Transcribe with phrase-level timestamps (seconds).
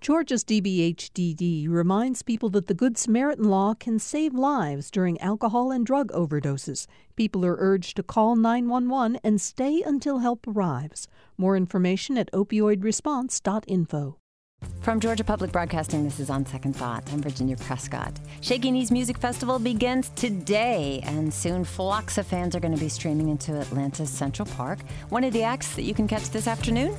[0.00, 5.84] Georgia's DBHDD reminds people that the Good Samaritan law can save lives during alcohol and
[5.84, 6.86] drug overdoses.
[7.16, 11.06] People are urged to call 911 and stay until help arrives.
[11.36, 14.16] More information at opioidresponse.info.
[14.80, 17.04] From Georgia Public Broadcasting, this is On Second Thought.
[17.12, 18.18] I'm Virginia Prescott.
[18.40, 22.88] Shaky Knees Music Festival begins today, and soon flocks of fans are going to be
[22.88, 24.78] streaming into Atlanta's Central Park.
[25.10, 26.96] One of the acts that you can catch this afternoon.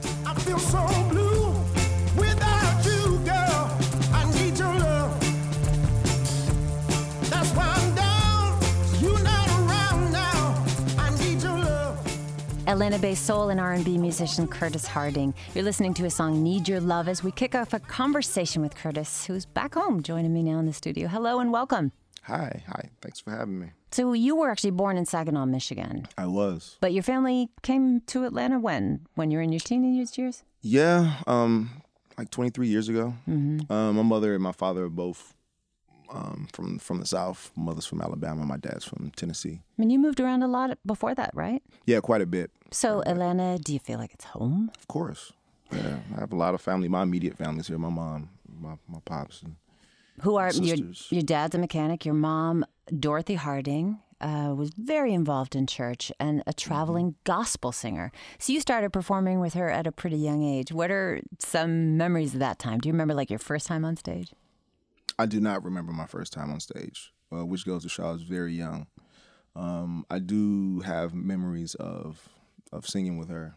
[12.72, 15.34] Atlanta-based soul and R&B musician Curtis Harding.
[15.54, 18.76] You're listening to a song "Need Your Love" as we kick off a conversation with
[18.76, 21.10] Curtis, who's back home, joining me now in the studio.
[21.10, 21.92] Hello and welcome.
[22.24, 22.90] Hi, hi.
[23.02, 23.72] Thanks for having me.
[23.92, 26.78] So you were actually born in Saginaw, Michigan, I was.
[26.80, 29.02] but your family came to Atlanta when?
[29.16, 30.44] When you were in your teenage years?
[30.62, 31.72] Yeah, um,
[32.18, 33.16] like 23 years ago.
[33.28, 35.36] Um, my mother and my father are both
[36.12, 37.52] um, from from the South.
[37.56, 38.46] My mother's from Alabama.
[38.46, 39.62] My dad's from Tennessee.
[39.62, 41.64] I mean, you moved around a lot before that, right?
[41.86, 42.52] Yeah, quite a bit.
[42.72, 44.72] So Atlanta, do you feel like it's home?
[44.78, 45.34] Of course.
[45.72, 46.88] Yeah, I have a lot of family.
[46.88, 47.78] My immediate family's here.
[47.78, 49.56] My mom, my my pops, and
[50.22, 50.78] Who are your
[51.10, 52.66] your dad's a mechanic, your mom,
[53.00, 58.12] Dorothy Harding, uh, was very involved in church and a traveling gospel singer.
[58.38, 60.72] So you started performing with her at a pretty young age.
[60.72, 62.80] What are some memories of that time?
[62.80, 64.34] Do you remember like your first time on stage?
[65.22, 68.12] I do not remember my first time on stage, uh, which goes to show I
[68.12, 68.88] was very young.
[69.56, 72.28] Um, I do have memories of
[72.72, 73.54] of singing with her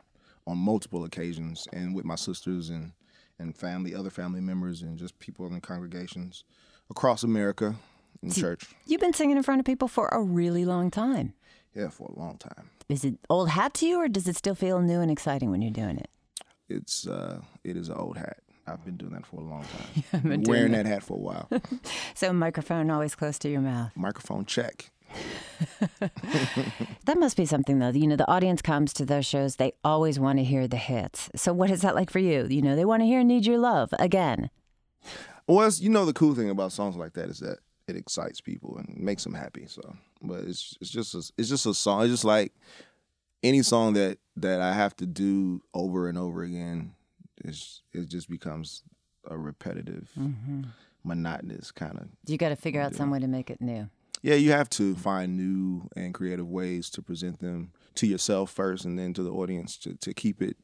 [0.46, 2.92] on multiple occasions, and with my sisters and
[3.38, 6.44] and family, other family members, and just people in congregations
[6.90, 7.76] across America
[8.22, 8.66] in church.
[8.84, 11.32] You've been singing in front of people for a really long time.
[11.74, 12.68] Yeah, for a long time.
[12.90, 15.62] Is it old hat to you, or does it still feel new and exciting when
[15.62, 16.10] you're doing it?
[16.68, 18.43] It's uh, it is an old hat.
[18.66, 20.04] I've been doing that for a long time.
[20.12, 20.84] I've been doing Wearing it.
[20.84, 21.48] that hat for a while.
[22.14, 23.92] So microphone always close to your mouth.
[23.96, 24.90] Microphone check.
[27.06, 27.90] That must be something though.
[27.90, 31.30] You know, the audience comes to those shows, they always want to hear the hits.
[31.36, 32.46] So what is that like for you?
[32.48, 34.50] You know, they want to hear Need Your Love again.
[35.46, 38.40] Well, it's, you know, the cool thing about songs like that is that it excites
[38.40, 39.66] people and makes them happy.
[39.66, 42.02] So, but it's it's just a, it's just a song.
[42.05, 42.55] It's just like
[43.42, 46.94] any song that that I have to do over and over again.
[47.44, 48.82] It's, it just becomes
[49.28, 50.10] a repetitive,
[51.02, 52.08] monotonous kind of.
[52.27, 53.88] You got to figure out some way to make it new.
[54.22, 58.86] Yeah, you have to find new and creative ways to present them to yourself first,
[58.86, 60.56] and then to the audience to to keep it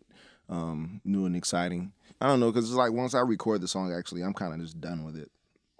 [0.48, 1.92] um, new and exciting.
[2.22, 4.60] I don't know because it's like once I record the song, actually, I'm kind of
[4.60, 5.30] just done with it.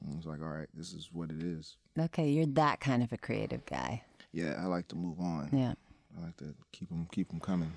[0.03, 1.77] And It's like, all right, this is what it is.
[1.99, 4.03] Okay, you're that kind of a creative guy.
[4.33, 5.49] Yeah, I like to move on.
[5.53, 5.75] Yeah.
[6.19, 7.72] I like to keep them keep them coming.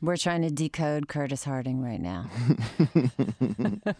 [0.00, 2.30] We're trying to decode Curtis Harding right now.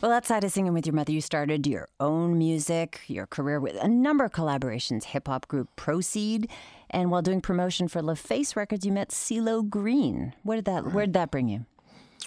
[0.00, 3.74] well, outside of singing with your mother, you started your own music, your career with
[3.82, 6.48] a number of collaborations, hip hop group Proceed,
[6.90, 10.32] and while doing promotion for LaFace Records, you met CeeLo Green.
[10.44, 11.66] Where did that Where did that bring you?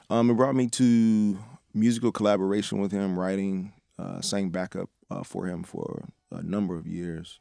[0.09, 1.39] Um, it brought me to
[1.73, 6.85] musical collaboration with him, writing, uh, sang backup uh, for him for a number of
[6.85, 7.39] years,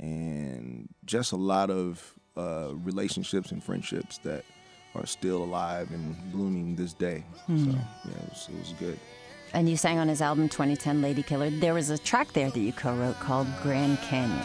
[0.00, 4.44] and just a lot of uh, relationships and friendships that
[4.94, 7.24] are still alive and blooming this day.
[7.46, 7.72] So yeah,
[8.06, 8.98] it was, it was good.
[9.54, 11.50] And you sang on his album 2010 Lady Killer.
[11.50, 14.38] There was a track there that you co-wrote called Grand Canyon.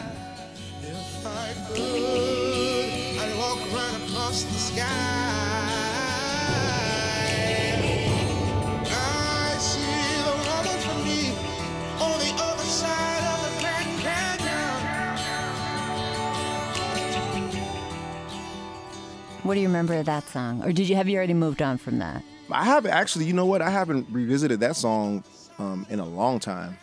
[0.82, 5.27] If I could, I'd walk right across the sky.
[19.48, 20.62] What do you remember of that song?
[20.62, 22.22] Or did you have you already moved on from that?
[22.50, 23.24] I haven't actually.
[23.24, 23.62] You know what?
[23.62, 25.24] I haven't revisited that song
[25.58, 26.76] um, in a long time.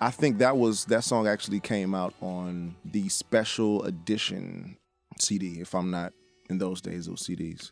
[0.00, 4.78] I think that was that song actually came out on the special edition
[5.20, 5.60] CD.
[5.60, 6.12] If I'm not
[6.50, 7.70] in those days, those CDs.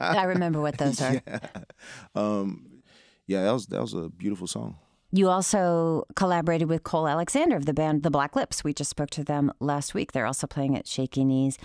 [0.00, 1.20] I remember what those are.
[2.14, 2.82] um,
[3.26, 4.76] yeah, that was that was a beautiful song.
[5.10, 8.62] You also collaborated with Cole Alexander of the band The Black Lips.
[8.62, 10.12] We just spoke to them last week.
[10.12, 11.58] They're also playing at Shaky Knees.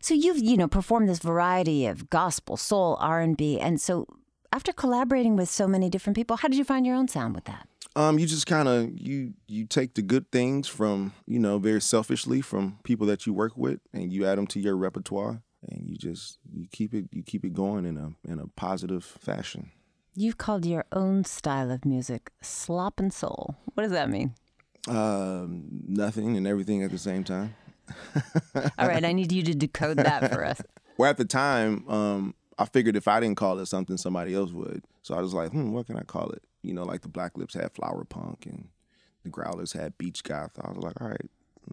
[0.00, 4.06] So you've you know performed this variety of gospel, soul, R and B, and so
[4.52, 7.44] after collaborating with so many different people, how did you find your own sound with
[7.44, 7.68] that?
[7.94, 11.80] Um, you just kind of you you take the good things from you know very
[11.80, 15.88] selfishly from people that you work with, and you add them to your repertoire, and
[15.88, 19.70] you just you keep it you keep it going in a in a positive fashion.
[20.14, 23.56] You've called your own style of music slop and soul.
[23.74, 24.34] What does that mean?
[24.88, 27.54] Um, nothing and everything at the same time.
[28.78, 30.60] All right, I need you to decode that for us.
[30.98, 34.50] Well, at the time, um, I figured if I didn't call it something, somebody else
[34.52, 34.82] would.
[35.02, 36.42] So I was like, hmm, what can I call it?
[36.66, 38.68] you know, like the Black Lips had Flower Punk and
[39.22, 40.58] the Growlers had Beach Goth.
[40.60, 41.30] I was like, all right,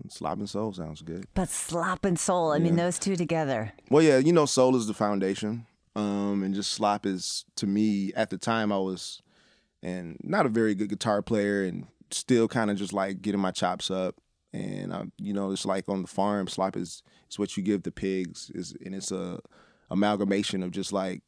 [0.07, 1.25] Slopping Soul sounds good.
[1.33, 3.73] But slop and soul, I mean, those two together.
[3.89, 5.65] Well, yeah, you know, soul is the foundation,
[5.95, 8.13] um, and just slop is to me.
[8.15, 9.21] At the time, I was,
[9.81, 13.51] and not a very good guitar player, and still kind of just like getting my
[13.51, 14.15] chops up.
[14.53, 17.83] And I, you know, it's like on the farm, slop is is what you give
[17.83, 19.39] the pigs, is and it's a
[19.89, 21.23] amalgamation of just like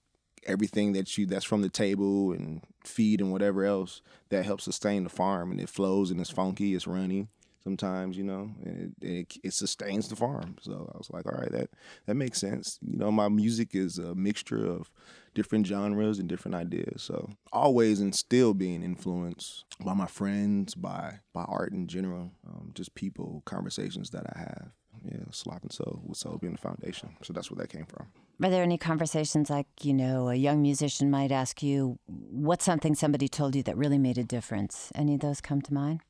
[0.45, 5.03] everything that you that's from the table and feed and whatever else that helps sustain
[5.03, 7.27] the farm, and it flows and it's funky, it's runny
[7.65, 10.55] sometimes, you know, and it, it, it sustains the farm.
[10.61, 11.69] So I was like, all right, that
[12.05, 12.79] that makes sense.
[12.81, 14.91] You know, my music is a mixture of
[15.33, 17.01] different genres and different ideas.
[17.01, 22.71] So always and still being influenced by my friends, by by art in general, um,
[22.73, 24.71] just people, conversations that I have.
[25.03, 27.09] Yeah, slop and soul with soul being the foundation.
[27.21, 28.07] So that's where that came from.
[28.41, 32.95] Are there any conversations like, you know, a young musician might ask you, what's something
[32.95, 34.91] somebody told you that really made a difference?
[34.95, 36.01] Any of those come to mind?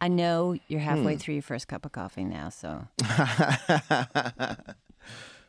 [0.00, 2.86] I know you're halfway through your first cup of coffee now, so.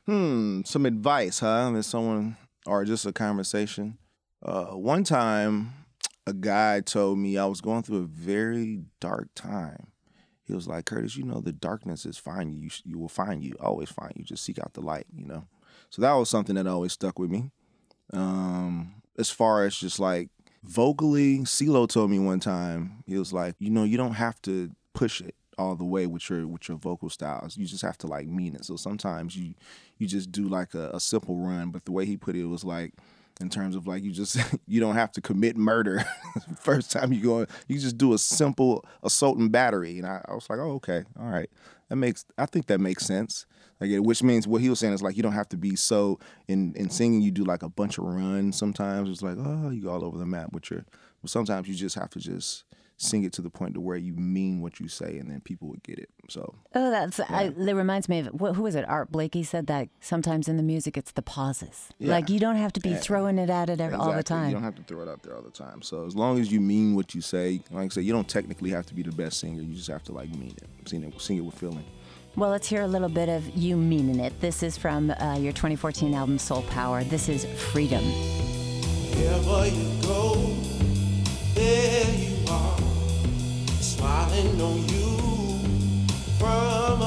[0.05, 1.71] hmm, some advice, huh?
[1.71, 3.97] There's someone, or just a conversation.
[4.43, 5.73] Uh, one time,
[6.27, 9.87] a guy told me I was going through a very dark time.
[10.43, 12.53] He was like, Curtis, you know, the darkness is fine.
[12.53, 14.23] You, you will find you, always find you.
[14.23, 15.47] Just seek out the light, you know?
[15.89, 17.51] So that was something that always stuck with me.
[18.13, 20.29] Um, as far as just like
[20.67, 24.71] vocally, CeeLo told me one time, he was like, you know, you don't have to
[24.93, 27.57] push it all the way with your with your vocal styles.
[27.57, 28.65] You just have to like mean it.
[28.65, 29.53] So sometimes you
[29.97, 32.63] you just do like a, a simple run, but the way he put it, was
[32.63, 32.93] like
[33.41, 36.03] in terms of like you just you don't have to commit murder
[36.59, 39.97] first time you go you just do a simple assault and battery.
[39.97, 41.03] And I, I was like oh okay.
[41.19, 41.49] All right.
[41.89, 43.45] That makes i think that makes sense
[43.81, 45.75] like it- which means what he was saying is like you don't have to be
[45.75, 49.69] so in in singing you do like a bunch of runs sometimes it's like oh
[49.69, 50.85] you go all over the map with your
[51.21, 52.63] but sometimes you just have to just
[52.97, 55.67] sing it to the point to where you mean what you say and then people
[55.67, 58.87] would get it so Oh, that's I, that reminds me of wh- who was it?
[58.87, 61.89] Art Blakey said that sometimes in the music it's the pauses.
[61.99, 62.11] Yeah.
[62.11, 64.53] Like you don't have to be throwing it at it ev- all the time You
[64.53, 65.81] don't have to throw it out there all the time.
[65.81, 68.69] So as long as you mean what you say, like I said, you don't technically
[68.69, 69.61] have to be the best singer.
[69.61, 70.87] You just have to like mean it.
[70.89, 71.83] Sing it, sing it with feeling.
[72.37, 74.41] Well, let's hear a little bit of you meaning it.
[74.41, 77.01] This is from uh, your 2014 album Soul Power.
[77.05, 78.03] This is Freedom.
[78.03, 80.35] Wherever you go,
[81.53, 82.77] there you are,
[83.79, 85.17] smiling on you
[86.37, 87.01] from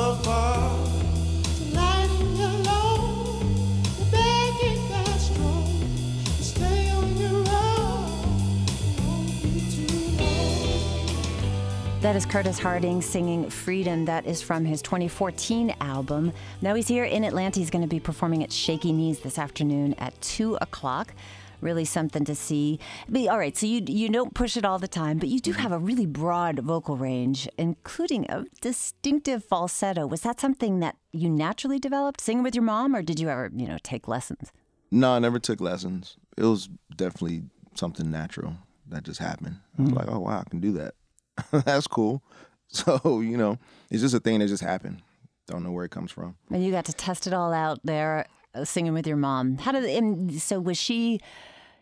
[12.19, 14.05] is Curtis Harding singing Freedom.
[14.05, 16.33] That is from his 2014 album.
[16.61, 17.61] Now he's here in Atlanta.
[17.61, 21.15] He's going to be performing at Shaky Knees this afternoon at 2 o'clock.
[21.61, 22.81] Really something to see.
[23.09, 25.53] But, all right, so you, you don't push it all the time, but you do
[25.53, 30.05] have a really broad vocal range, including a distinctive falsetto.
[30.05, 33.49] Was that something that you naturally developed singing with your mom, or did you ever,
[33.55, 34.51] you know, take lessons?
[34.91, 36.17] No, I never took lessons.
[36.37, 37.45] It was definitely
[37.77, 38.55] something natural
[38.89, 39.61] that just happened.
[39.79, 39.99] I was mm-hmm.
[39.99, 40.95] like, oh wow, I can do that.
[41.51, 42.23] That's cool.
[42.71, 43.57] So you know,
[43.91, 45.01] it's just a thing that just happened.
[45.47, 46.37] Don't know where it comes from.
[46.51, 49.57] And you got to test it all out there, uh, singing with your mom.
[49.57, 49.85] How did?
[49.85, 51.19] And so was she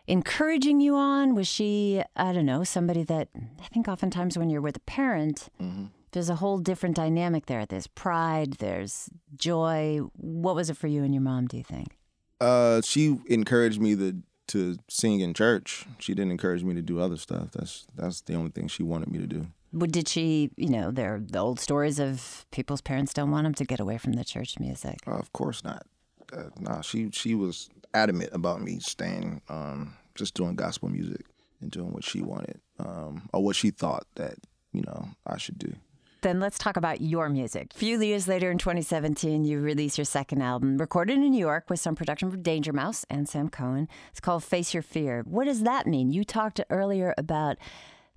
[0.07, 1.35] encouraging you on?
[1.35, 2.03] Was she?
[2.15, 3.29] I don't know, somebody that
[3.61, 5.49] I think oftentimes when you're with a parent,
[6.13, 7.67] there's a whole different dynamic there.
[7.67, 8.53] There's pride.
[8.61, 10.01] There's joy.
[10.15, 11.49] What was it for you and your mom?
[11.49, 11.97] Do you think?
[12.41, 14.17] Uh, she encouraged me to
[14.49, 15.87] to sing in church.
[15.99, 17.53] She didn't encourage me to do other stuff.
[17.53, 19.47] That's that's the only thing she wanted me to do.
[19.73, 20.51] Well, Did she?
[20.57, 23.81] You know, there are the old stories of people's parents don't want them to get
[23.81, 24.99] away from the church music.
[25.07, 25.87] Uh, of course not.
[26.33, 31.25] Uh, nah, she she was adamant about me staying, um, just doing gospel music
[31.61, 34.35] and doing what she wanted, um, or what she thought that
[34.73, 35.73] you know I should do.
[36.27, 37.71] Then let's talk about your music.
[37.73, 41.71] A few years later in 2017, you release your second album, recorded in New York
[41.71, 43.87] with some production from Danger Mouse and Sam Cohen.
[44.11, 45.23] It's called Face Your Fear.
[45.29, 46.11] What does that mean?
[46.11, 47.59] You talked earlier about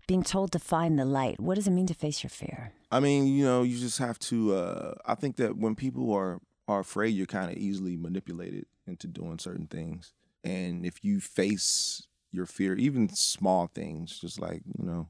[0.08, 1.40] being told to find the light.
[1.40, 2.72] What does it mean to face your fear?
[2.92, 4.56] I mean, you know, you just have to.
[4.56, 9.06] Uh, I think that when people are are afraid, you're kind of easily manipulated into
[9.06, 10.14] doing certain things.
[10.44, 15.10] And if you face your fear, even small things, just like you know,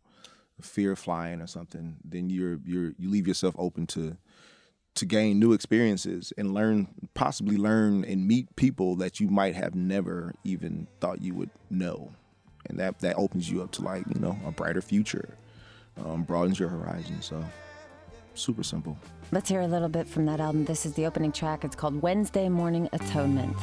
[0.61, 4.17] fear of flying or something, then you're you're you leave yourself open to
[4.95, 9.75] to gain new experiences and learn possibly learn and meet people that you might have
[9.75, 12.11] never even thought you would know
[12.67, 15.37] and that that opens you up to like you know a brighter future
[16.03, 17.41] um, broadens your horizon so
[18.33, 18.97] super simple
[19.31, 20.65] Let's hear a little bit from that album.
[20.65, 21.63] This is the opening track.
[21.63, 23.55] It's called Wednesday Morning Atonement.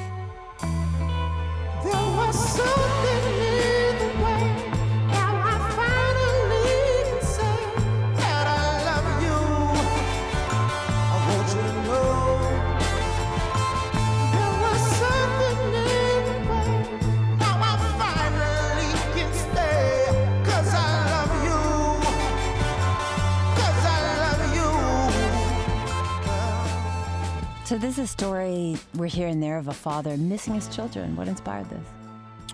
[27.67, 31.17] So this is a story we're hearing there of a father missing his children.
[31.17, 31.85] What inspired this?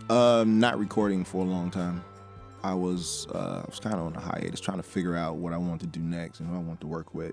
[0.08, 2.02] Um, not recording for a long time.
[2.64, 5.52] I was uh, I was kind of on a hiatus, trying to figure out what
[5.52, 7.32] I wanted to do next and who I wanted to work with,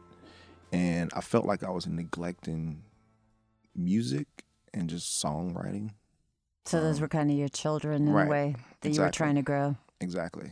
[0.74, 2.84] and I felt like I was neglecting
[3.74, 4.28] music
[4.74, 5.92] and just songwriting.
[6.66, 8.28] So those were kind of your children in right.
[8.28, 9.78] a way that you were trying to grow.
[10.02, 10.52] Exactly.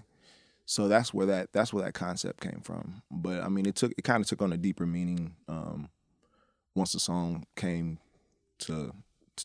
[0.66, 3.02] So that's where that that's where that concept came from.
[3.12, 5.90] But I mean, it took it kind of took on a deeper meaning um,
[6.78, 8.00] once the song came
[8.60, 8.94] to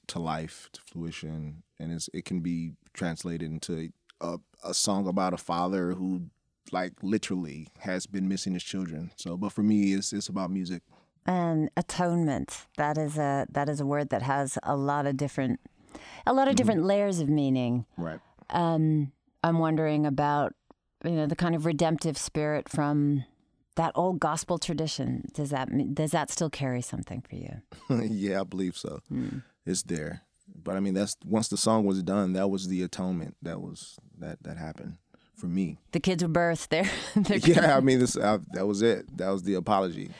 [0.06, 5.34] to life, to fruition, and it's, it can be translated into a, a song about
[5.34, 6.30] a father who,
[6.70, 9.10] like, literally has been missing his children.
[9.16, 10.82] So, but for me, it's it's about music.
[11.26, 12.66] And atonement.
[12.76, 15.60] That is a that is a word that has a lot of different
[16.26, 17.86] a lot of different layers of meaning.
[17.96, 18.20] Right.
[18.50, 19.12] Um,
[19.44, 20.54] I'm wondering about
[21.04, 23.24] you know the kind of redemptive spirit from
[23.76, 25.28] that old gospel tradition.
[25.32, 27.62] Does that does that still carry something for you?
[28.08, 29.00] yeah, I believe so.
[29.08, 29.38] Hmm.
[29.64, 30.22] It's there.
[30.54, 33.36] But I mean, that's once the song was done, that was the atonement.
[33.42, 34.98] That was that that happened
[35.36, 35.78] for me.
[35.92, 36.68] The kids were birthed.
[37.16, 39.16] They're yeah, I mean, this, I, that was it.
[39.16, 40.10] That was the apology.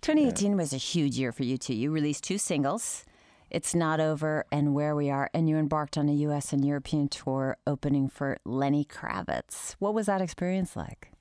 [0.00, 1.74] 2018 was a huge year for you too.
[1.74, 3.04] You released two singles,
[3.50, 7.06] It's Not Over and Where We Are, and you embarked on a US and European
[7.06, 9.76] tour opening for Lenny Kravitz.
[9.78, 11.11] What was that experience like?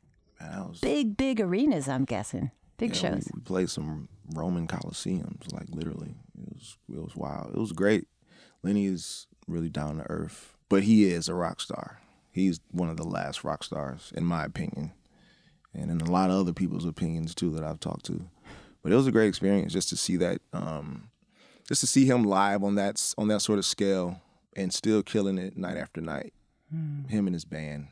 [0.69, 2.51] Was Big, big arenas, I'm guessing.
[2.77, 3.27] Big yeah, shows.
[3.33, 6.15] We, played some Roman Coliseums, like literally.
[6.41, 7.53] It was it was wild.
[7.53, 8.07] It was great.
[8.63, 11.99] Lenny is really down to earth, but he is a rock star.
[12.31, 14.93] He's one of the last rock stars, in my opinion,
[15.73, 18.29] and in a lot of other people's opinions too that I've talked to.
[18.81, 21.09] But it was a great experience just to see that, um,
[21.67, 24.21] just to see him live on that on that sort of scale
[24.55, 26.33] and still killing it night after night.
[27.09, 27.87] Him and his band.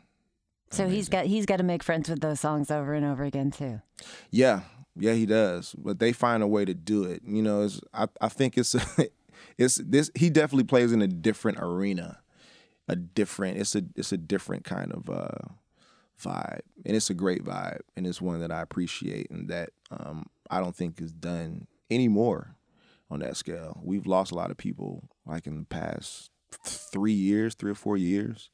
[0.71, 3.51] So he's got he's got to make friends with those songs over and over again
[3.51, 3.81] too.
[4.29, 4.61] Yeah,
[4.95, 5.73] yeah, he does.
[5.77, 7.23] But they find a way to do it.
[7.25, 8.75] You know, it's, I I think it's
[9.57, 10.11] it's this.
[10.15, 12.19] He definitely plays in a different arena,
[12.87, 13.57] a different.
[13.57, 15.53] It's a it's a different kind of uh,
[16.21, 20.27] vibe, and it's a great vibe, and it's one that I appreciate, and that um,
[20.49, 22.55] I don't think is done anymore
[23.09, 23.79] on that scale.
[23.83, 26.29] We've lost a lot of people, like in the past
[26.63, 28.49] three years, three or four years,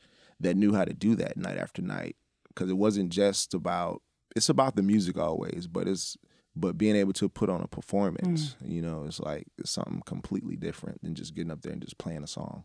[0.46, 2.16] that knew how to do that night after night.
[2.48, 4.02] Because it wasn't just about
[4.36, 6.18] it's about the music always, but it's
[6.56, 8.72] but being able to put on a performance, mm.
[8.72, 11.98] you know, it's like it's something completely different than just getting up there and just
[11.98, 12.64] playing a song.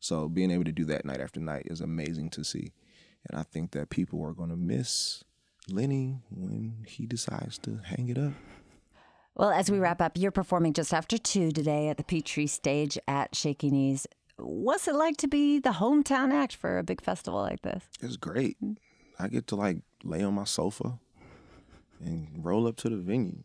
[0.00, 2.72] So being able to do that night after night is amazing to see.
[3.28, 5.24] And I think that people are going to miss
[5.68, 8.32] Lenny when he decides to hang it up.
[9.34, 12.98] Well, as we wrap up, you're performing just after two today at the Peachtree stage
[13.06, 14.06] at Shaky Knees.
[14.38, 17.84] What's it like to be the hometown act for a big festival like this?
[18.00, 18.56] It's great.
[18.62, 18.76] Mm.
[19.18, 20.98] I get to like lay on my sofa
[22.00, 23.42] and roll up to the venue,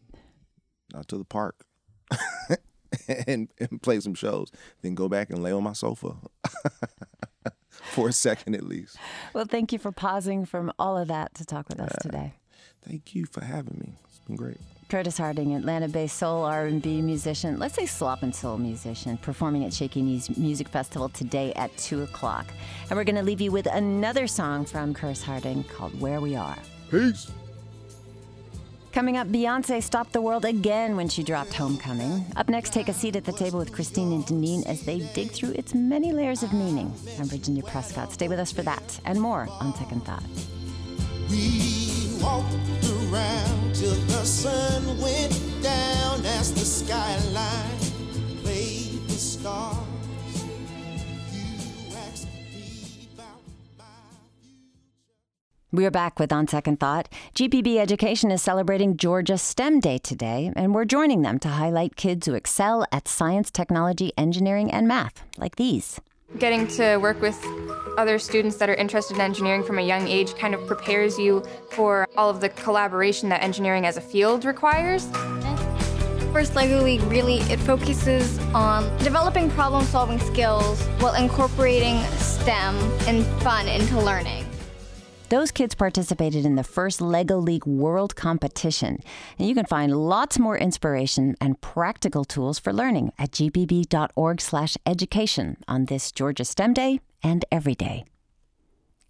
[0.94, 1.66] not to the park,
[3.28, 4.52] and, and play some shows.
[4.82, 6.16] Then go back and lay on my sofa
[7.70, 8.98] for a second at least.
[9.34, 12.34] Well, thank you for pausing from all of that to talk with us uh, today.
[12.88, 13.94] Thank you for having me.
[14.06, 14.60] It's been great.
[14.94, 20.04] Curtis Harding, Atlanta-based soul R&B musician, let's say slop and soul musician, performing at Shaky
[20.04, 22.46] Knees Music Festival today at 2 o'clock.
[22.88, 26.36] And we're going to leave you with another song from Curtis Harding called Where We
[26.36, 26.60] Are.
[26.92, 27.32] Peace.
[28.92, 32.24] Coming up, Beyonce stopped the world again when she dropped Homecoming.
[32.36, 35.32] Up next, take a seat at the table with Christine and Denene as they dig
[35.32, 36.94] through its many layers of meaning.
[37.18, 38.12] I'm Virginia Prescott.
[38.12, 40.24] Stay with us for that and more on Second Thought.
[41.32, 42.54] We walked
[43.12, 47.80] around till the sun went down as the skyline
[48.42, 49.78] played the stars.
[51.34, 53.42] You asked me about
[53.78, 53.84] my
[55.74, 57.10] We are back with On Second Thought.
[57.36, 62.26] GPB Education is celebrating Georgia STEM Day today, and we're joining them to highlight kids
[62.26, 66.00] who excel at science, technology, engineering, and math, like these.
[66.40, 67.40] Getting to work with
[67.98, 71.44] other students that are interested in engineering from a young age kind of prepares you
[71.70, 75.06] for all of the collaboration that engineering as a field requires.
[76.32, 82.76] First Lego League really it focuses on developing problem-solving skills while incorporating STEM
[83.08, 84.44] and fun into learning.
[85.34, 89.00] Those kids participated in the first LEGO League World Competition,
[89.40, 95.86] and you can find lots more inspiration and practical tools for learning at gpb.org/education on
[95.86, 98.06] this Georgia STEM Day and every day.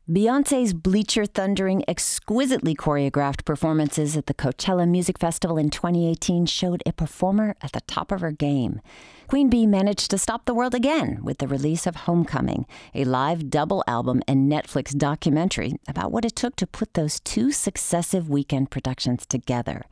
[0.10, 6.92] Beyonce's bleacher thundering, exquisitely choreographed performances at the Coachella Music Festival in 2018 showed a
[6.92, 8.82] performer at the top of her game.
[9.28, 13.50] Queen Bey managed to stop the world again with the release of Homecoming, a live
[13.50, 18.70] double album and Netflix documentary about what it took to put those two successive weekend
[18.70, 19.86] productions together.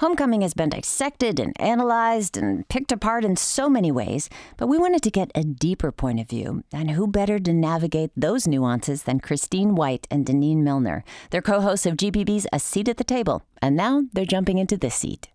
[0.00, 4.78] Homecoming has been dissected and analyzed and picked apart in so many ways, but we
[4.78, 6.62] wanted to get a deeper point of view.
[6.72, 11.02] And who better to navigate those nuances than Christine White and Denene Milner?
[11.30, 14.76] They're co hosts of GPB's A Seat at the Table, and now they're jumping into
[14.76, 15.30] this seat.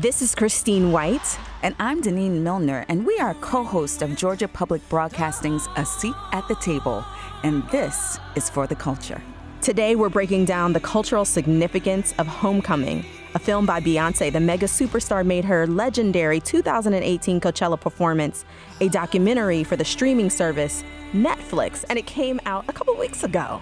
[0.00, 1.38] This is Christine White.
[1.62, 6.14] And I'm Denene Milner, and we are co hosts of Georgia Public Broadcasting's A Seat
[6.32, 7.04] at the Table.
[7.42, 9.20] And this is for the culture.
[9.60, 13.04] Today, we're breaking down the cultural significance of Homecoming,
[13.34, 14.32] a film by Beyonce.
[14.32, 18.46] The mega superstar made her legendary 2018 Coachella performance,
[18.80, 23.60] a documentary for the streaming service Netflix, and it came out a couple weeks ago.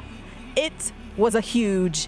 [0.54, 2.06] It was a huge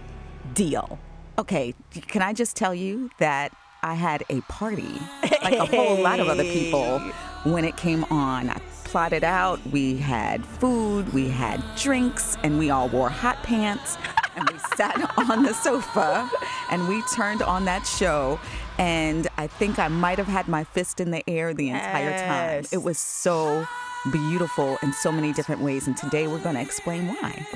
[0.54, 1.00] deal.
[1.37, 5.00] Okay, can I just tell you that I had a party,
[5.42, 6.99] like a whole lot of other people,
[7.44, 8.50] when it came on.
[8.50, 13.96] I plotted out, we had food, we had drinks, and we all wore hot pants.
[14.37, 16.28] And we sat on the sofa
[16.70, 18.38] and we turned on that show.
[18.78, 22.62] And I think I might have had my fist in the air the entire time.
[22.62, 22.72] Yes.
[22.72, 23.66] It was so
[24.10, 25.87] beautiful in so many different ways.
[25.87, 27.46] And today we're going to explain why.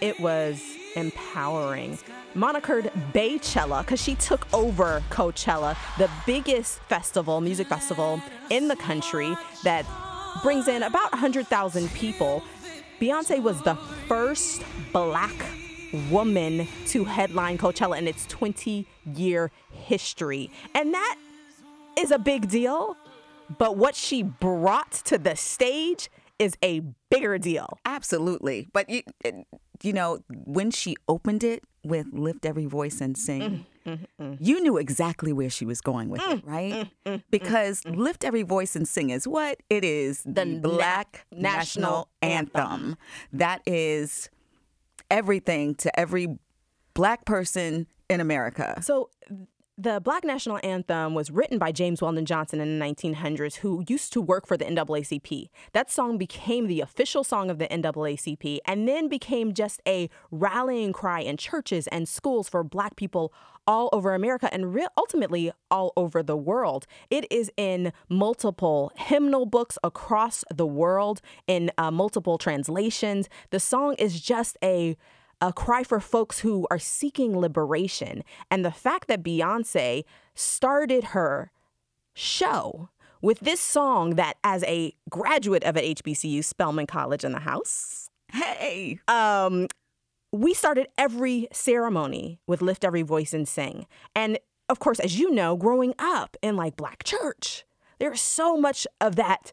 [0.00, 0.60] It was
[0.96, 1.98] empowering.
[2.34, 9.36] Monikered Beychella because she took over Coachella, the biggest festival, music festival in the country
[9.62, 9.86] that
[10.42, 12.42] brings in about 100,000 people.
[13.00, 13.74] Beyonce was the
[14.08, 15.34] first black
[16.10, 20.50] woman to headline Coachella in its 20 year history.
[20.74, 21.16] And that
[21.98, 22.96] is a big deal.
[23.58, 27.78] But what she brought to the stage is a bigger deal.
[27.84, 28.68] Absolutely.
[28.72, 29.02] But you,
[29.82, 34.36] you know, when she opened it with "Lift Every Voice and Sing," mm, mm, mm,
[34.40, 36.88] you knew exactly where she was going with it, right?
[37.30, 40.22] because "Lift Every Voice and Sing" is what it is.
[40.24, 42.96] The, na- Black national National Anthem.
[43.32, 44.30] That is
[45.10, 46.38] everything to every
[46.94, 48.80] Black person in America.
[48.82, 49.10] So
[49.76, 54.12] the Black National Anthem was written by James Weldon Johnson in the 1900s, who used
[54.12, 55.48] to work for the NAACP.
[55.72, 60.92] That song became the official song of the NAACP and then became just a rallying
[60.92, 63.32] cry in churches and schools for Black people
[63.66, 66.86] all over America and re- ultimately all over the world.
[67.10, 73.28] It is in multiple hymnal books across the world, in uh, multiple translations.
[73.50, 74.96] The song is just a
[75.44, 78.24] a cry for folks who are seeking liberation.
[78.50, 80.04] And the fact that Beyonce
[80.34, 81.50] started her
[82.14, 82.88] show
[83.20, 88.08] with this song that, as a graduate of an HBCU, Spelman College in the house,
[88.32, 89.68] Hey, um,
[90.32, 93.86] we started every ceremony with Lift Every Voice and Sing.
[94.14, 97.64] And of course, as you know, growing up in like Black church,
[97.98, 99.52] there's so much of that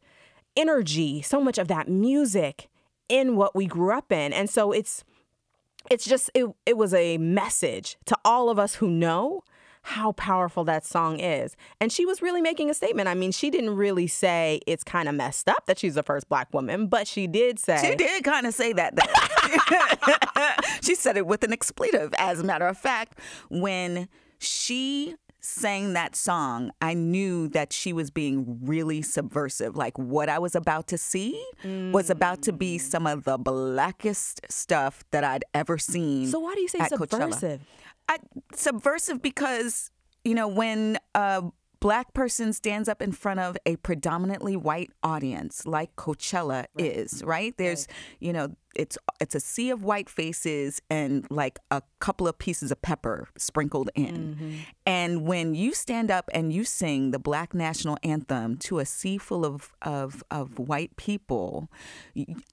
[0.56, 2.70] energy, so much of that music
[3.10, 4.32] in what we grew up in.
[4.34, 5.04] And so it's
[5.90, 9.44] it's just it, it was a message to all of us who know
[9.84, 11.56] how powerful that song is.
[11.80, 13.08] And she was really making a statement.
[13.08, 16.30] I mean, she didn't really say it's kind of messed up that she's the first
[16.30, 18.94] black woman, but she did say She did kind of say that.
[20.84, 22.14] she said it with an expletive.
[22.18, 23.18] As a matter of fact,
[23.50, 29.76] when she sang that song, I knew that she was being really subversive.
[29.76, 32.82] Like what I was about to see was about to be mm.
[32.82, 36.28] some of the blackest stuff that I'd ever seen.
[36.28, 37.62] So why do you say subversive?
[38.08, 38.18] I,
[38.54, 39.90] subversive because
[40.24, 41.44] you know when a
[41.80, 47.56] black person stands up in front of a predominantly white audience like Coachella is, right?
[47.58, 47.88] There's
[48.20, 52.72] you know it's it's a sea of white faces and like a couple of pieces
[52.72, 54.64] of pepper sprinkled in.
[54.86, 59.18] And when you stand up and you sing the black national anthem to a sea
[59.18, 61.70] full of of of white people,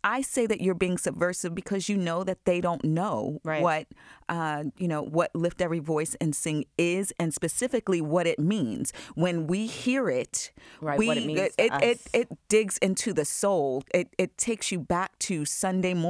[0.05, 3.63] I say that you're being subversive because you know that they don't know Right.
[3.63, 3.87] what
[4.29, 8.93] uh, you know what lift every voice and sing is and specifically what it means
[9.15, 13.13] when we hear it Right, we what it means it, it, it it digs into
[13.15, 16.08] the soul it it takes you back to sunday morning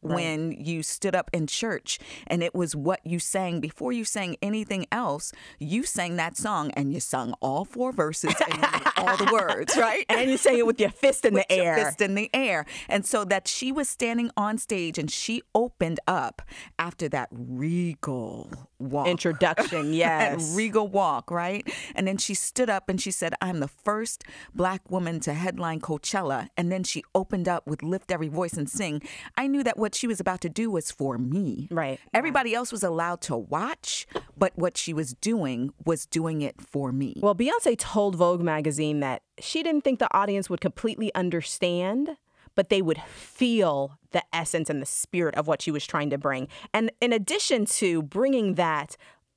[0.00, 4.36] when you stood up in church and it was what you sang before you sang
[4.42, 5.32] anything else.
[5.58, 8.64] You sang that song and you sung all four verses and
[8.96, 10.04] all the words, right?
[10.08, 11.76] And you sang it with your fist in With the air.
[11.76, 12.64] fist in the air.
[12.88, 16.42] And so that she was standing on stage and she opened up
[16.78, 19.06] after that regal walk.
[19.06, 20.54] Introduction, yes.
[20.54, 21.66] regal walk, right?
[21.94, 24.24] And then she stood up and she said, I'm the first
[24.54, 26.48] black woman to headline Coachella.
[26.56, 29.02] And then she opened up with Lift Every Voice and Sing.
[29.36, 31.68] I knew that what she was about to do was for me.
[31.70, 31.98] Right.
[32.12, 36.92] Everybody else was allowed to watch, but what she was doing was doing it for
[36.92, 37.18] me.
[37.22, 42.16] Well, Beyonce told Vogue magazine that she didn't think the audience would completely understand,
[42.54, 46.18] but they would feel the essence and the spirit of what she was trying to
[46.18, 46.48] bring.
[46.74, 48.96] And in addition to bringing that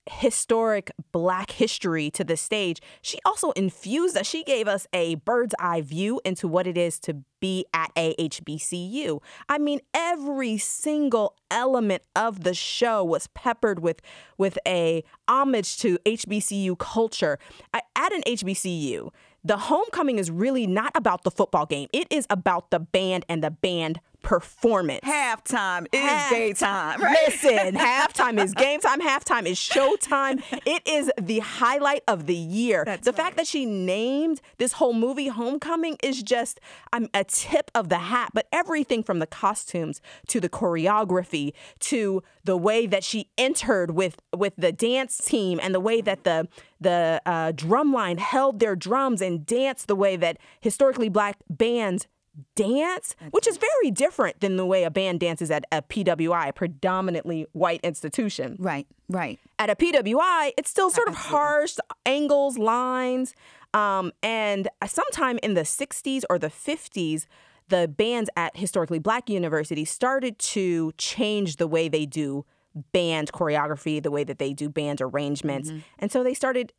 [0.09, 4.27] historic black history to the stage, she also infused us.
[4.27, 8.15] She gave us a bird's eye view into what it is to be at a
[8.15, 9.21] HBCU.
[9.49, 14.01] I mean, every single element of the show was peppered with
[14.37, 17.39] with a homage to HBCU culture.
[17.73, 19.11] At an HBCU,
[19.43, 21.87] the homecoming is really not about the football game.
[21.93, 25.01] It is about the band and the band performance.
[25.03, 27.17] Halftime is Half- daytime, right?
[27.27, 30.43] Listen, halftime is game time, halftime is showtime.
[30.65, 32.85] It is the highlight of the year.
[33.03, 36.59] the fact that she named this whole movie Homecoming is just
[36.93, 38.31] um, a tip of the hat.
[38.33, 44.17] But everything from the costumes to the choreography to the way that she entered with
[44.35, 46.47] with the dance team and the way that the
[46.79, 52.07] the uh, drum line held their drums and danced the way that historically black bands
[52.55, 56.53] dance, which is very different than the way a band dances at a PWI, a
[56.53, 58.55] predominantly white institution.
[58.59, 59.39] Right, right.
[59.59, 63.33] At a PWI, it's still sort of harsh angles, lines.
[63.73, 67.25] Um, and sometime in the 60s or the 50s,
[67.67, 72.45] the bands at historically black universities started to change the way they do
[72.91, 75.71] band choreography, the way that they do band arrangements.
[75.97, 76.73] And so they started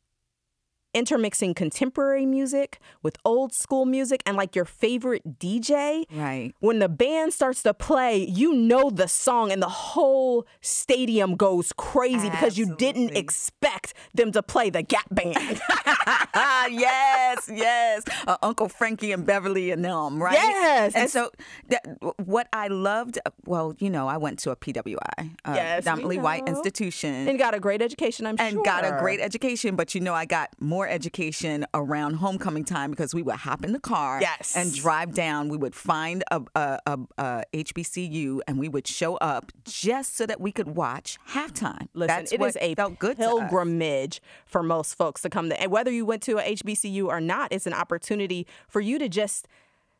[0.97, 6.05] intermixing contemporary music with old school music and like your favorite DJ.
[6.11, 6.53] Right.
[6.59, 11.71] When the band starts to play, you know the song and the whole stadium goes
[11.77, 15.35] crazy because you didn't expect them to play the Gap Band.
[16.71, 18.03] yes, yes.
[18.25, 20.33] Uh, Uncle Frankie and Beverly and them, right?
[20.33, 20.93] Yes.
[20.95, 21.31] And And- so,
[21.69, 21.85] that,
[22.25, 24.97] what I loved, well, you know, I went to a PWI,
[25.45, 27.27] uh, Yes, predominantly white institution.
[27.27, 28.57] and got a great education, I'm and sure.
[28.59, 32.91] And got a great education, but you know, I got more education around homecoming time
[32.91, 34.55] because we would hop in the car Yes.
[34.55, 35.49] and drive down.
[35.49, 40.25] We would find a, a, a, a HBCU and we would show up just so
[40.25, 41.87] that we could watch halftime.
[41.93, 45.61] Listen, That's it is a felt good pilgrimage for most folks to come to.
[45.61, 49.09] And whether you went to a HBCU or not, it's an opportunity for you to
[49.09, 49.47] just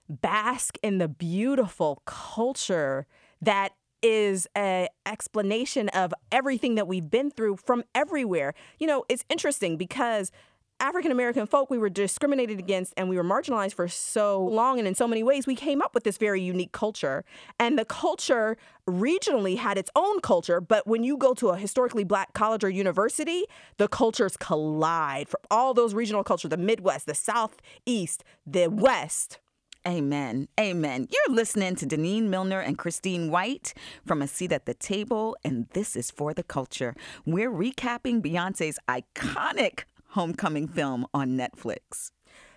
[0.10, 3.06] bask in the beautiful culture
[3.41, 8.54] that is a explanation of everything that we've been through from everywhere.
[8.80, 10.32] You know, it's interesting because
[10.80, 14.80] African American folk, we were discriminated against and we were marginalized for so long.
[14.80, 17.26] And in so many ways, we came up with this very unique culture.
[17.60, 20.62] And the culture regionally had its own culture.
[20.62, 23.46] But when you go to a historically black college or university,
[23.78, 29.40] the cultures collide from all those regional cultures the Midwest, the Southeast, the West.
[29.88, 30.50] Amen.
[30.60, 31.08] Amen.
[31.10, 33.74] You're listening to Denene Milner and Christine White
[34.06, 36.94] from A Seat at the Table, and this is For the Culture.
[37.26, 39.84] We're recapping Beyonce's iconic
[40.17, 42.10] homecoming film on Netflix.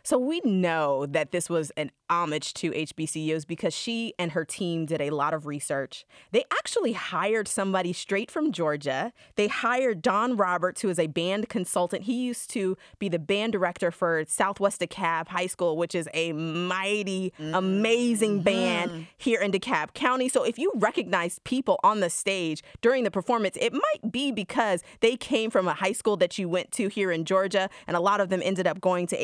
[0.02, 4.84] So we know that this was an homage to HBCUs because she and her team
[4.84, 6.04] did a lot of research.
[6.32, 9.12] They actually hired somebody straight from Georgia.
[9.36, 12.04] They hired Don Roberts, who is a band consultant.
[12.04, 16.32] He used to be the band director for Southwest DeKalb High School, which is a
[16.32, 19.02] mighty, amazing band mm-hmm.
[19.16, 20.28] here in DeKalb County.
[20.28, 24.82] So if you recognize people on the stage during the performance, it might be because
[25.00, 28.00] they came from a high school that you went to here in Georgia, and a
[28.00, 29.16] lot of them ended up going to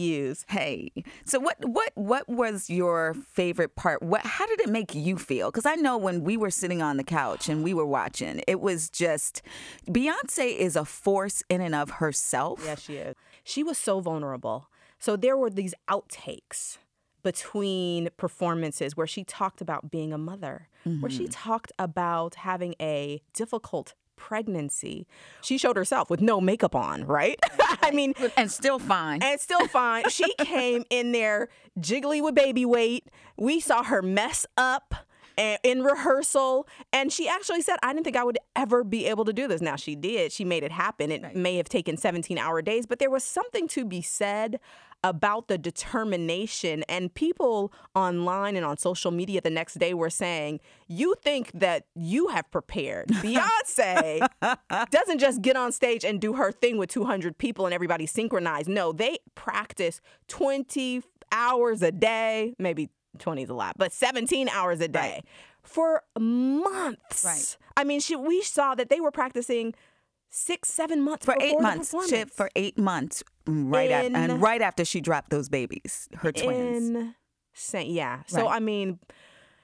[0.00, 0.44] HBCUs.
[0.48, 0.92] Hey,
[1.24, 4.02] so what what what was your favorite part?
[4.02, 5.50] What how did it make you feel?
[5.50, 8.60] Because I know when we were sitting on the couch and we were watching, it
[8.60, 9.42] was just
[9.88, 12.62] Beyonce is a force in and of herself.
[12.64, 13.16] Yes, she is.
[13.44, 14.68] She was so vulnerable.
[14.98, 16.78] So there were these outtakes
[17.22, 20.68] between performances where she talked about being a mother,
[21.00, 21.30] where she mm-hmm.
[21.30, 25.06] talked about having a difficult pregnancy.
[25.40, 27.40] She showed herself with no makeup on, right?
[27.82, 29.22] I mean, and still fine.
[29.22, 30.08] and still fine.
[30.10, 31.48] She came in there
[31.80, 33.08] jiggly with baby weight.
[33.38, 34.94] We saw her mess up
[35.64, 39.32] in rehearsal, and she actually said, "I didn't think I would ever be able to
[39.32, 40.32] do this." Now she did.
[40.32, 41.10] She made it happen.
[41.10, 44.60] It may have taken 17-hour days, but there was something to be said
[45.02, 46.84] about the determination.
[46.88, 51.86] And people online and on social media the next day were saying, You think that
[51.94, 53.08] you have prepared.
[53.08, 54.26] Beyonce
[54.90, 58.68] doesn't just get on stage and do her thing with 200 people and everybody synchronized.
[58.68, 64.80] No, they practice 20 hours a day, maybe 20 is a lot, but 17 hours
[64.80, 65.22] a day
[65.62, 67.24] for months.
[67.24, 67.56] Right.
[67.76, 69.74] I mean, she, we saw that they were practicing
[70.30, 71.94] six, seven months for eight months.
[72.08, 76.32] She- for eight months, right after, In- and right after she dropped those babies, her
[76.32, 77.14] twins.
[77.54, 77.90] Insane.
[77.92, 78.22] Yeah.
[78.26, 78.56] So Right.
[78.56, 79.00] I mean,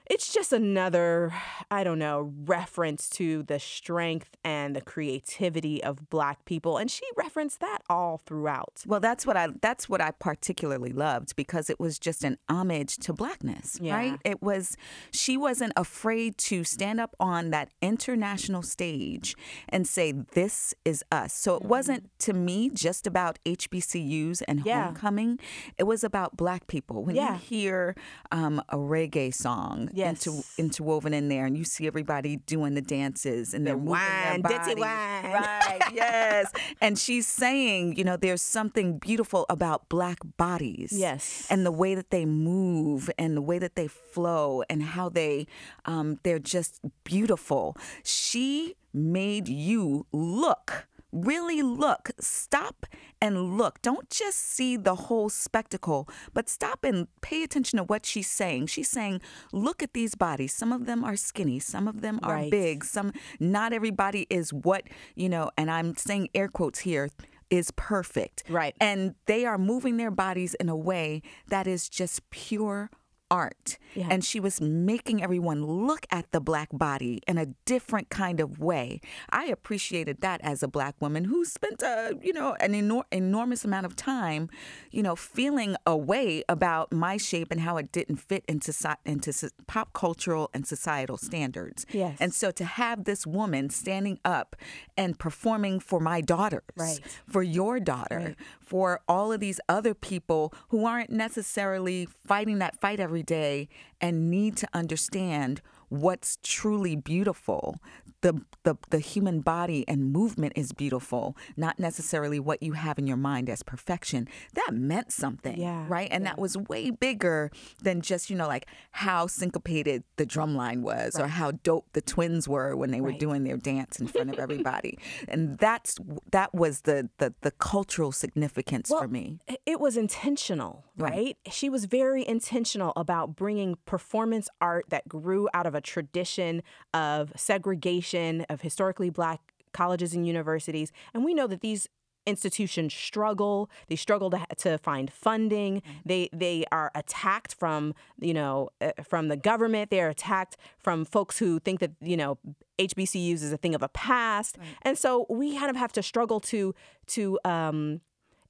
[0.09, 1.33] it's just another,
[1.69, 7.03] I don't know, reference to the strength and the creativity of Black people, and she
[7.15, 8.83] referenced that all throughout.
[8.85, 12.97] Well, that's what I that's what I particularly loved because it was just an homage
[12.97, 13.95] to blackness, Yeah.
[13.95, 14.19] right?
[14.23, 14.77] It was
[15.11, 19.35] she wasn't afraid to stand up on that international stage
[19.69, 21.33] and say this is us.
[21.33, 24.85] So it wasn't to me just about HBCUs and Yeah.
[24.85, 25.39] homecoming.
[25.77, 27.03] It was about black people.
[27.03, 27.33] When Yeah.
[27.33, 27.95] you hear
[28.31, 30.27] um, a reggae song Yes.
[30.27, 34.41] inter- interwoven in there and you see everybody doing the dances and they're moving wine,
[34.43, 34.75] their bodies.
[34.77, 35.31] wine.
[35.31, 36.51] Right, yes.
[36.81, 40.91] And she's saying, you know, there's something beautiful about black bodies.
[40.91, 41.47] Yes.
[41.49, 45.47] And the way that they move and the way that they flow and how they
[45.85, 47.75] um, they're just beautiful.
[48.03, 50.87] She made you look.
[51.11, 52.85] Really look, stop
[53.21, 53.81] and look.
[53.81, 58.67] Don't just see the whole spectacle, but stop and pay attention to what she's saying.
[58.67, 59.21] She's saying,
[59.53, 60.53] look at these bodies.
[60.53, 62.51] Some of them are skinny, some of them are Right.
[62.51, 64.83] big, some not everybody is what,
[65.15, 67.09] you know, and I'm saying air quotes here
[67.49, 68.43] is perfect.
[68.49, 68.75] Right.
[68.81, 72.91] And they are moving their bodies in a way that is just pure
[73.29, 73.77] art.
[73.93, 74.07] Yeah.
[74.09, 78.59] And she was making everyone look at the black body in a different kind of
[78.59, 79.01] way.
[79.29, 83.65] I appreciated that as a black woman who spent a, you know, an enor- enormous
[83.65, 84.49] amount of time,
[84.91, 88.95] you know, feeling a way about my shape and how it didn't fit into so-
[89.05, 91.85] into so- pop cultural and societal standards.
[91.91, 92.17] Yes.
[92.19, 94.55] And so to have this woman standing up
[94.97, 96.99] and performing for my daughters, Right.
[97.27, 102.99] for your daughter, for all of these other people who aren't necessarily fighting that fight
[102.99, 103.69] every day
[104.01, 107.77] and need to understand what's truly beautiful.
[108.21, 113.05] The, the the human body and movement is beautiful, not necessarily what you have in
[113.05, 114.27] your mind as perfection.
[114.55, 116.07] That meant something, Yeah, right?
[116.11, 117.51] And that was way bigger
[117.83, 122.01] than just you know like how syncopated the drum line was or how dope the
[122.01, 123.19] twins were when they were Right.
[123.19, 124.97] doing their dance in front of everybody.
[125.27, 125.97] and that's
[126.31, 129.37] that was the the, the cultural significance for me.
[129.67, 131.11] It was intentional, Right.
[131.13, 131.37] right?
[131.51, 136.61] She was very intentional about bringing performance art that grew out of a tradition
[136.93, 139.39] of segregation of historically black
[139.73, 140.91] colleges and universities.
[141.13, 141.87] And we know that these
[142.27, 143.69] institutions struggle.
[143.87, 145.81] They struggle to, to find funding.
[146.05, 149.89] They they are attacked from you know uh, from the government.
[149.89, 152.37] They're attacked from folks who think that you know
[152.77, 154.57] HBCUs is a thing of a past.
[154.83, 156.75] And so we kind of have to struggle to
[157.07, 158.01] to um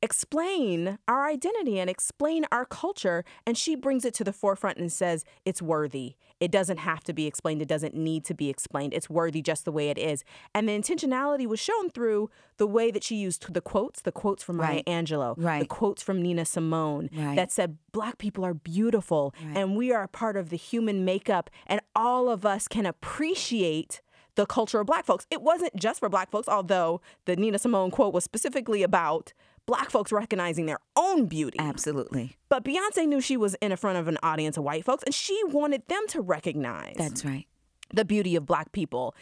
[0.02, 3.24] explain our identity and explain our culture.
[3.46, 6.16] And she brings it to the forefront and says it's worthy.
[6.40, 7.62] It doesn't have to be explained.
[7.64, 8.94] It doesn't need to be explained.
[8.94, 10.24] It's worthy just the way it is.
[10.54, 14.44] And the intentionality was shown through the way that she used the quotes, the quotes
[14.44, 14.86] from Maya Right.
[14.86, 17.36] Angelou, the quotes from Nina Simone Right.
[17.36, 21.50] that said, Black people are beautiful and we are a part of the human makeup,
[21.66, 24.02] and all of us can appreciate
[24.36, 25.26] the culture of black folks.
[25.32, 29.34] It wasn't just for black folks, although the Nina Simone quote was specifically about
[29.68, 31.60] black folks recognizing their own beauty.
[31.60, 32.38] Absolutely.
[32.50, 35.40] But Beyonce knew she was in front of an audience of white folks and she
[35.46, 37.46] wanted them to recognize That's right.
[37.94, 39.14] the beauty of black people.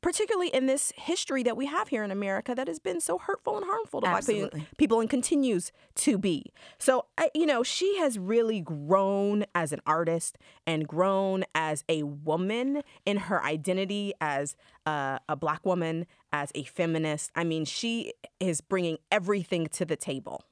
[0.00, 3.56] Particularly in this history that we have here in America that has been so hurtful
[3.56, 6.52] and harmful to black pe- people and continues to be.
[6.78, 12.02] So, I, you know, she has really grown as an artist and grown as a
[12.02, 17.30] woman in her identity as uh, a black woman, as a feminist.
[17.34, 20.44] I mean, she is bringing everything to the table.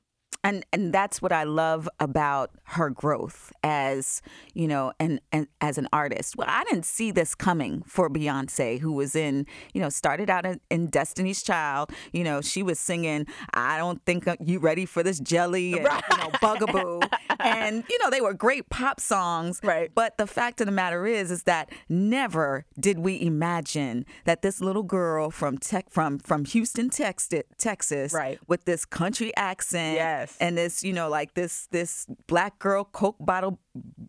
[0.44, 4.22] And and that's what I love about her growth as
[4.54, 6.36] you know and, and as an artist.
[6.36, 10.46] Well, I didn't see this coming for Beyonce, who was in you know started out
[10.46, 11.90] in, in Destiny's Child.
[12.12, 15.82] You know, she was singing "I don't think uh, you ready for this jelly," and,
[15.82, 17.00] you know, Bugaboo,
[17.40, 19.60] and you know they were great pop songs.
[19.62, 19.90] Right.
[19.94, 24.60] But the fact of the matter is, is that never did we imagine that this
[24.60, 28.38] little girl from tech from from Houston, Texas, Texas, Right.
[28.46, 30.27] with this country accent Yes.
[30.40, 33.58] And this you know like this this black girl coke bottle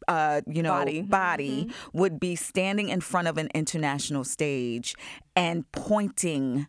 [0.07, 1.01] uh you know Body.
[1.01, 4.95] body would be standing in front of an international stage
[5.35, 6.67] and pointing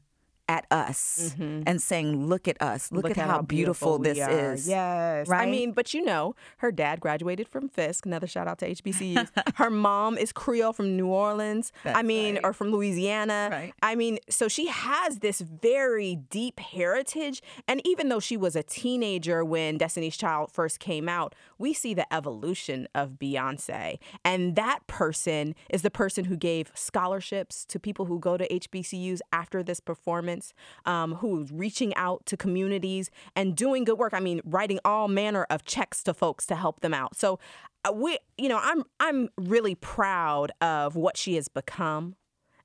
[0.51, 1.63] at us mm-hmm.
[1.65, 2.91] and saying, "Look at us.
[2.91, 5.29] Look, at, at how, beautiful, we this is." Yes.
[5.29, 5.47] Right?
[5.47, 8.05] I mean, but you know, her dad graduated from Fisk.
[8.05, 9.31] Another shout out to HBCUs.
[9.55, 11.71] her mom is Creole from New Orleans.
[11.85, 12.45] I mean, right.
[12.45, 13.49] or from Louisiana.
[13.53, 13.73] Right.
[13.81, 17.43] I mean, so she has this very deep heritage.
[17.69, 21.95] And even though she was a teenager when Destiny's Child first came out, we see
[21.95, 23.99] the evolution of Beyonce.
[24.25, 29.21] And that person is the person who gave scholarships to people who go to HBCUs
[29.33, 30.53] after this performance,
[30.87, 34.15] um, who's reaching out to communities and doing good work.
[34.15, 37.15] I mean, writing all manner of checks to folks to help them out.
[37.15, 37.39] So
[37.85, 42.17] uh, we, you know, I'm I'm really proud of what she has become.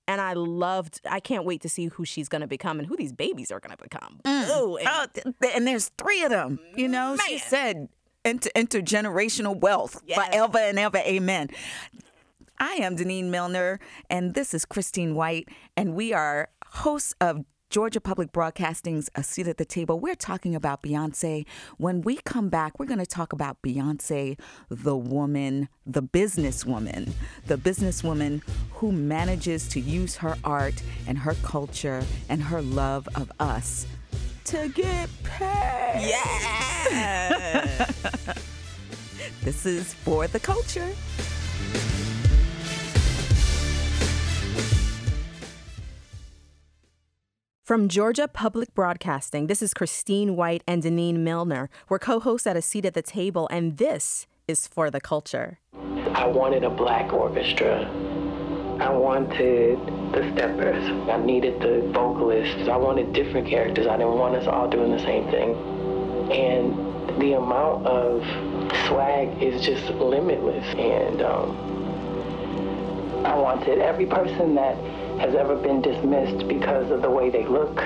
[0.08, 2.96] And I loved, I can't wait to see who she's going to become and who
[2.96, 4.20] these babies are going to become.
[4.28, 6.60] Ooh, and- Oh, and there's three of them.
[6.76, 7.90] You know, she said
[8.26, 10.18] inter- intergenerational wealth Yes.
[10.18, 10.98] forever and ever.
[10.98, 11.50] Amen.
[12.58, 18.00] I am Denene Milner, and this is Christine White, and we are hosts of Georgia
[18.00, 20.00] Public Broadcasting's A Seat at the Table.
[20.00, 21.46] We're talking about Beyonce.
[21.78, 27.12] When we come back, we're going to talk about Beyonce, the woman, the businesswoman,
[27.48, 28.42] the businesswoman
[28.76, 33.86] who manages to use her art and her culture and her love of us
[34.46, 36.10] to get paid.
[36.10, 37.92] yeah.
[39.44, 40.90] This is for the culture.
[47.64, 51.70] From Georgia Public Broadcasting, this is Christine White and Denene Milner.
[51.90, 55.60] We're co hosts at a seat at the table, and this is For the Culture.
[56.14, 57.86] I wanted a black orchestra.
[58.80, 59.80] I wanted
[60.12, 60.84] the steppers.
[61.10, 62.68] I needed the vocalists.
[62.68, 63.88] I wanted different characters.
[63.88, 65.56] I didn't want us all doing the same thing.
[66.32, 68.22] And the amount of
[68.88, 70.66] swag is just limitless.
[70.76, 71.56] And um,
[73.26, 74.76] I wanted every person that
[75.20, 77.82] has ever been dismissed because of the way they look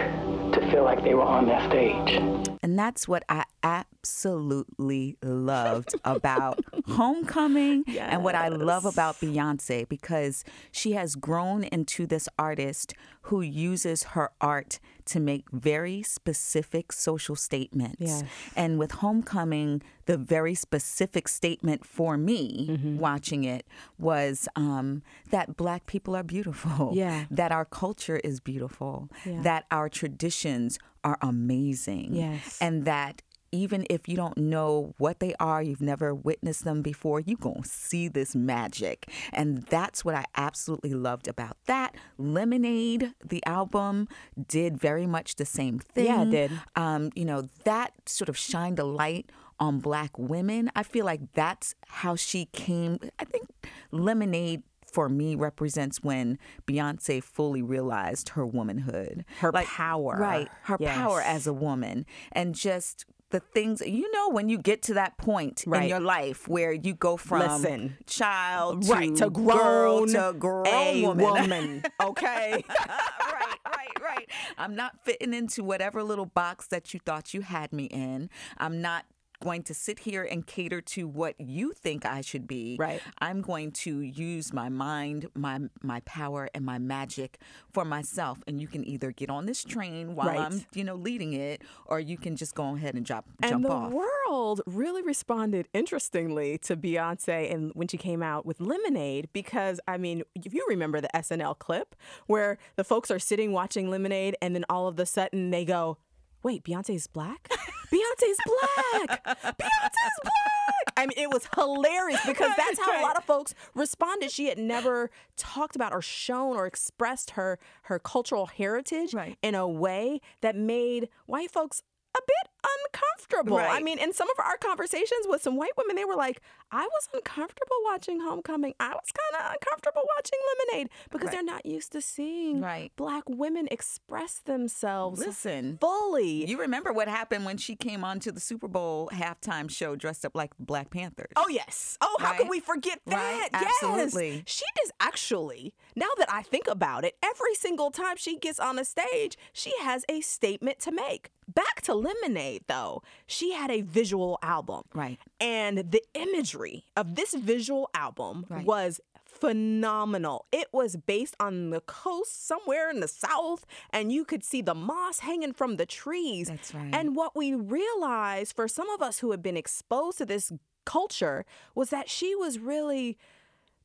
[0.53, 2.17] to feel like they were on that stage.
[2.61, 10.43] And that's what I absolutely loved about Homecoming and what I love about Beyonce because
[10.71, 14.79] she has grown into this artist who uses her art
[15.09, 17.97] to make very specific social statements.
[17.99, 18.23] Yes.
[18.55, 23.65] And with Homecoming, the very specific statement for me watching it
[23.97, 27.25] was um, that black people are beautiful, Yeah.
[27.31, 29.41] that our culture is beautiful, yeah.
[29.41, 32.57] that our traditions are amazing, Yes.
[32.61, 37.19] and that even if you don't know what they are, you've never witnessed them before,
[37.19, 39.09] you're going to see this magic.
[39.33, 41.95] And that's what I absolutely loved about that.
[42.17, 44.07] Lemonade, the album,
[44.47, 46.05] did very much the same thing.
[46.05, 46.51] Yeah, it did.
[46.75, 50.71] Um, you know, that sort of shined a light on black women.
[50.75, 52.99] I feel like that's how she came.
[53.19, 53.47] I think
[53.91, 60.17] Lemonade for me represents when Beyonce fully realized her womanhood, Her like, power.
[60.19, 60.49] right?
[60.63, 60.95] Her Yes.
[60.97, 65.17] power as a woman, and just the things you know when you get to that
[65.17, 67.97] point in your life where you go from Listen.
[68.05, 71.25] child right, to girl grown, to grown woman.
[71.25, 71.83] woman.
[72.01, 72.63] Okay.
[72.69, 74.29] right, right, right.
[74.57, 78.29] I'm not fitting into whatever little box that you thought you had me in.
[78.57, 79.05] I'm not
[79.41, 82.75] going to sit here and cater to what you think I should be.
[82.79, 83.01] Right.
[83.19, 87.39] I'm going to use my mind, my my power and my magic
[87.71, 88.39] for myself.
[88.47, 90.39] And you can either get on this train while Right.
[90.39, 93.65] I'm, you know, leading it, or you can just go ahead and drop and jump
[93.65, 93.91] the off.
[93.91, 99.97] world really responded interestingly to Beyonce and when she came out with Lemonade because I
[99.97, 101.95] mean, if you remember the SNL clip
[102.27, 105.97] where the folks are sitting watching Lemonade and then all of a sudden they go,
[106.43, 107.49] "Wait, Beyonce is black?
[107.91, 109.23] Beyonce's black.
[109.57, 110.33] Beyonce's black."
[110.97, 114.31] I mean, it was hilarious because that's how a lot of folks responded.
[114.31, 119.37] She had never talked about or shown or expressed her her cultural heritage Right.
[119.41, 121.83] in a way that made white folks
[122.15, 122.51] a bit
[122.85, 123.57] uncomfortable.
[123.57, 126.41] I mean, in some of our conversations with some white women, they were like,
[126.71, 128.73] I was uncomfortable watching Homecoming.
[128.79, 131.33] I was kind of uncomfortable watching Lemonade because Right.
[131.35, 132.91] they're not used to seeing Right.
[132.95, 135.77] black women express themselves Listen.
[135.79, 136.45] fully.
[136.49, 140.25] You remember what happened when she came on to the Super Bowl halftime show dressed
[140.25, 141.31] up like Black Panthers?
[141.35, 141.97] Oh yes.
[142.01, 142.49] Oh, how could Right?
[142.49, 143.15] we forget that?
[143.15, 143.61] Right?
[143.61, 143.73] Yes.
[143.83, 144.43] Absolutely.
[144.45, 145.73] She does actually.
[145.95, 149.71] Now that I think about it, every single time she gets on a stage, she
[149.81, 151.31] has a statement to make.
[151.53, 153.01] Back to Lemonade though.
[153.27, 154.83] She had a visual album.
[154.93, 155.17] Right.
[155.39, 158.65] And the imagery of this visual album Right.
[158.65, 160.45] was phenomenal.
[160.51, 164.75] It was based on the coast somewhere in the south, and you could see the
[164.75, 166.47] moss hanging from the trees.
[166.49, 166.93] That's right.
[166.93, 170.51] And what we realized for some of us who had been exposed to this
[170.85, 171.45] culture
[171.75, 173.17] was that she was really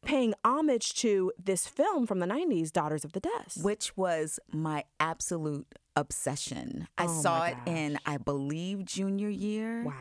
[0.05, 3.63] paying homage to this film from the 90s, Daughters of the Dust.
[3.65, 6.89] which was my absolute obsession.
[6.99, 9.85] I Oh, saw it in, I believe, junior year.
[9.85, 9.93] Wow.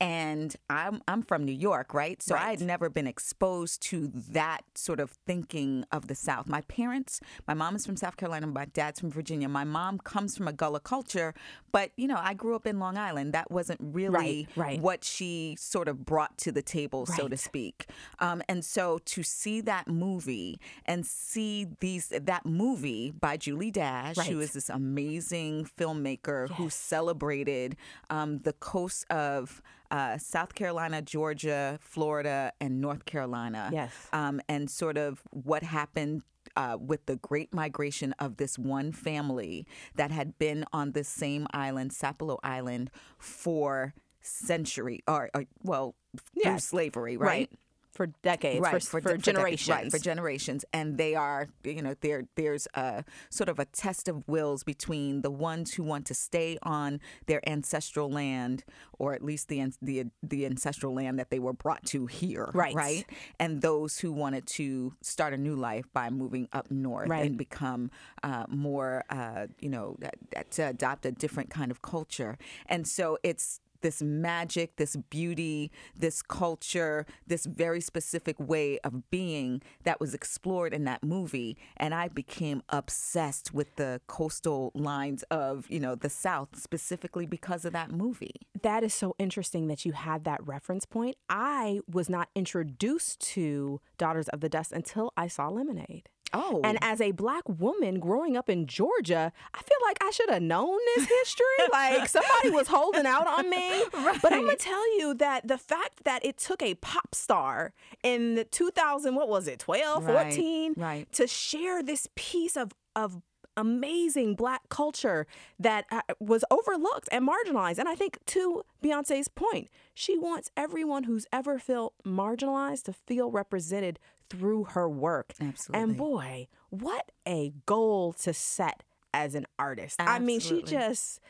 [0.00, 2.22] And I'm I'm from New York, right?
[2.22, 2.58] So I Right.
[2.58, 6.46] had never been exposed to that sort of thinking of the South.
[6.46, 9.48] My parents, my mom is from South Carolina, my dad's from Virginia.
[9.48, 11.34] My mom comes from a Gullah culture,
[11.72, 13.32] but you know, I grew up in Long Island.
[13.34, 14.80] That wasn't really Right, right.
[14.80, 17.86] what she sort of brought to the table, so to speak.
[18.20, 24.16] Um, and so to see that movie and see these that movie by Julie Dash,
[24.28, 27.76] who is this amazing filmmaker who celebrated
[28.10, 29.60] um, the coast of
[29.90, 33.70] uh, South Carolina, Georgia, Florida, and North Carolina.
[33.72, 33.92] Yes.
[34.12, 36.22] Um, and sort of what happened.
[36.56, 39.64] Uh, with the great migration of this one family
[39.94, 45.94] that had been on this same island, Sapelo Island, for century or, or well,
[46.42, 47.26] through slavery, Right.
[47.28, 47.50] right?
[47.98, 49.68] For decades, right for, for, decades, generations.
[49.76, 54.06] right for generations and they are you know there there's a sort of a test
[54.06, 58.62] of wills between the ones who want to stay on their ancestral land
[59.00, 62.72] or at least the the the ancestral land that they were brought to here Right.
[62.86, 63.04] right
[63.40, 67.26] and those who wanted to start a new life by moving up north Right.
[67.26, 67.90] and become
[68.22, 72.86] uh, more uh, you know that, that to adopt a different kind of culture and
[72.86, 80.00] so it's this magic, this beauty, this culture, this very specific way of being that
[80.00, 81.56] was explored in that movie.
[81.76, 87.64] And I became obsessed with the coastal lines of, you know, the South specifically because
[87.64, 88.34] of that movie.
[88.62, 91.16] that is so interesting that you had that reference point.
[91.28, 96.08] I was not introduced to Daughters of the Dust until I saw Lemonade.
[96.32, 96.60] Oh.
[96.62, 100.42] And as a black woman growing up in Georgia, I feel like I should have
[100.42, 101.46] known this history.
[101.72, 103.84] like somebody was holding out on me.
[104.22, 107.72] But I'm gonna tell you that the fact that it took a pop star
[108.02, 111.12] in the 2000, what was it, 12, Right, 14, right.
[111.12, 113.22] to share this piece of of
[113.56, 115.26] amazing black culture
[115.58, 117.78] that uh, was overlooked and marginalized.
[117.78, 123.30] And I think to Beyonce's point, she wants everyone who's ever felt marginalized to feel
[123.32, 123.98] represented
[124.30, 125.32] through her work.
[125.40, 125.82] Absolutely.
[125.82, 129.96] And boy, what a goal to set as an artist.
[130.00, 131.20] I mean, she just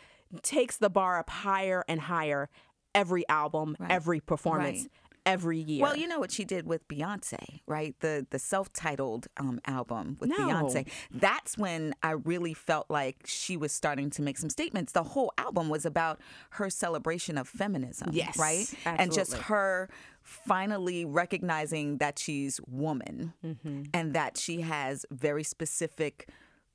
[0.43, 2.49] takes the bar up higher and higher
[2.95, 4.91] every album, every performance, Right.
[5.25, 5.83] every year.
[5.83, 7.95] Well, you know what she did with Beyonce, right?
[8.01, 10.37] The the self-titled um, album with No.
[10.39, 10.89] Beyonce.
[11.11, 14.93] That's when I really felt like she was starting to make some statements.
[14.93, 16.21] The whole album was about
[16.51, 18.67] her celebration of feminism, Yes, right?
[18.85, 19.89] And just her
[20.29, 23.83] finally recognizing that she's woman Mm-hmm.
[23.95, 26.29] and that she has very specific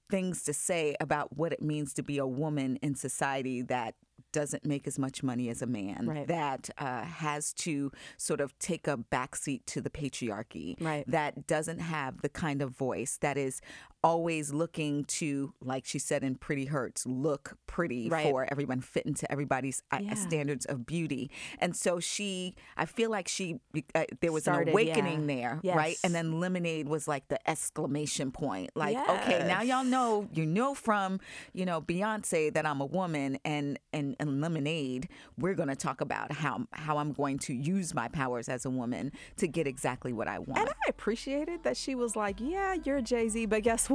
[0.10, 3.96] things to say about what it means to be a woman in society that
[4.32, 6.28] doesn't make as much money as a man Right.
[6.28, 11.06] that uh, has to sort of take a backseat to the patriarchy Right.
[11.08, 13.62] that doesn't have the kind of voice that is
[14.04, 18.24] always looking to like she said in pretty hurts look pretty Right.
[18.30, 20.14] for everyone fit into everybody's uh, Yeah.
[20.16, 23.60] standards of beauty and so she i feel like she
[23.96, 25.60] uh, there was Started, an awakening yeah.
[25.62, 30.28] there right and then lemonade was like the exclamation point like okay now y'all know
[30.34, 31.20] you know from
[31.54, 36.02] you know beyonce that i'm a woman and and, and lemonade we're going to talk
[36.02, 40.12] about how how i'm going to use my powers as a woman to get exactly
[40.12, 43.64] what i want And I appreciated that she was like, Yeah, you're Jay Z, but
[43.64, 43.93] guess what?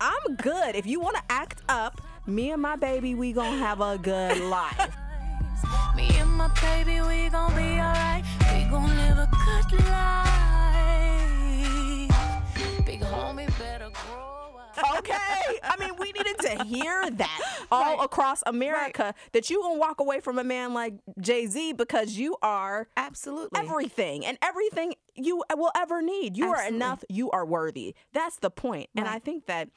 [0.00, 0.74] I'm good.
[0.74, 4.38] If you want to act up, me and my baby, we gonna have a good
[4.38, 4.96] life.
[5.96, 8.24] Me and my baby, we gon' be alright.
[8.52, 9.28] We gon' live a
[9.70, 10.28] good life.
[12.86, 14.98] Big homie better grow up.
[14.98, 15.58] Okay.
[15.62, 17.40] I mean, we needed to hear that
[17.72, 22.16] all across America that you gonna walk away from a man like Jay Z because
[22.16, 26.36] you are absolutely everything and everything you will ever need.
[26.36, 27.04] You are enough.
[27.08, 27.94] You are worthy.
[28.12, 28.88] That's the point.
[28.96, 29.68] And I think that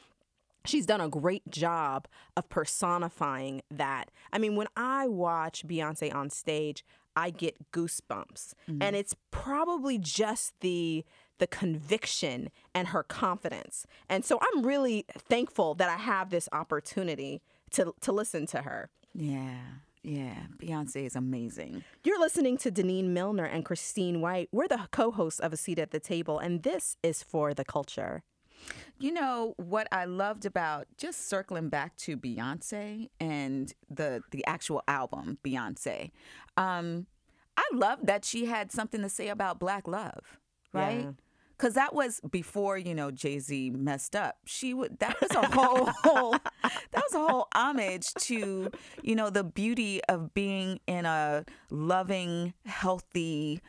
[0.65, 4.11] she's done a great job of personifying that.
[4.31, 6.85] I mean, when I watch Beyonce on stage,
[7.15, 8.53] I get goosebumps.
[8.69, 8.81] Mm-hmm.
[8.81, 11.05] And it's probably just the
[11.39, 13.87] the conviction and her confidence.
[14.07, 18.89] And so I'm really thankful that I have this opportunity to to listen to her.
[19.13, 19.59] yeah
[20.03, 24.49] yeah beyonce is amazing You're listening to Denene Milner and Christine White.
[24.51, 28.23] We're the co-hosts of A Seat at the Table, and this is for the culture.
[28.99, 34.81] You know what I loved about just circling back to Beyonce and the the actual
[34.87, 36.11] album Beyonce.
[36.57, 37.07] Um,
[37.57, 40.39] I love that she had something to say about black love,
[40.73, 41.01] right?
[41.05, 41.11] Yeah.
[41.61, 44.37] Cause that was before you know Jay Z messed up.
[44.45, 45.85] She would that was a whole
[46.63, 48.71] that was a whole homage to
[49.03, 53.61] you know the beauty of being in a loving, healthy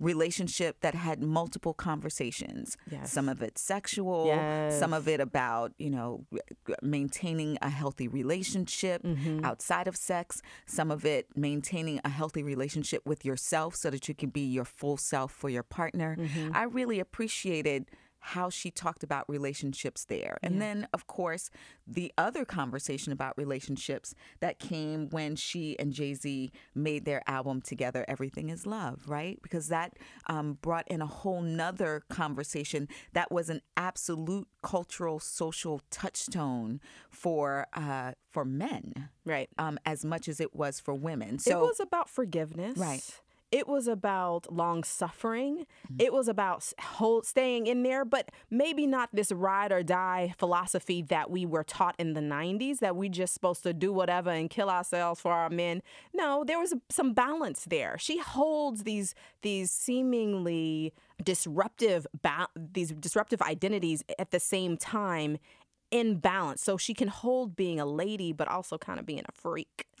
[0.00, 2.76] relationship that had multiple conversations.
[2.90, 3.12] Yes.
[3.12, 4.26] Some of it sexual,
[4.70, 6.24] some of it about, you know,
[6.82, 8.80] maintaining a healthy relationship
[9.10, 9.44] Mm-hmm.
[9.44, 14.14] outside of sex, some of it maintaining a healthy relationship with yourself so that you
[14.14, 16.16] can be your full self for your partner.
[16.18, 16.54] Mm-hmm.
[16.54, 17.86] I really appreciated
[18.20, 20.38] how she talked about relationships there.
[20.42, 21.50] And then, of course,
[21.86, 27.60] the other conversation about relationships that came when she and Jay Z made their album
[27.62, 29.38] together, Everything is Love, right?
[29.42, 29.94] Because that
[30.26, 37.66] um, brought in a whole nother conversation that was an absolute cultural, social touchstone for
[37.72, 39.48] uh, for men, Right.
[39.58, 41.38] um, as much as it was for women.
[41.38, 42.76] So it was about forgiveness.
[42.78, 43.02] Right.
[43.50, 45.66] It was about long suffering.
[45.86, 46.00] Mm-hmm.
[46.00, 51.02] It was about hold, staying in there, but maybe not this ride or die philosophy
[51.02, 54.48] that we were taught in the 90s that we just supposed to do whatever and
[54.50, 55.82] kill ourselves for our men.
[56.14, 57.96] No, there was some balance there.
[57.98, 60.92] She holds these these seemingly
[61.22, 65.38] disruptive ba- these disruptive identities at the same time
[65.90, 66.62] in balance.
[66.62, 69.86] So she can hold being a lady but also kind of being a freak.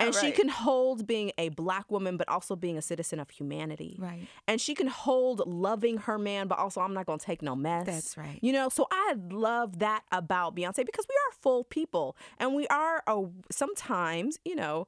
[0.00, 3.96] and she can hold being a black woman but also being a citizen of humanity
[3.98, 4.26] Right.
[4.46, 7.84] and she can hold loving her man but also i'm not gonna take no mess
[7.84, 8.38] That's right.
[8.40, 12.66] you know so i love that about beyonce because we are full people and we
[12.68, 14.86] are a, sometimes you know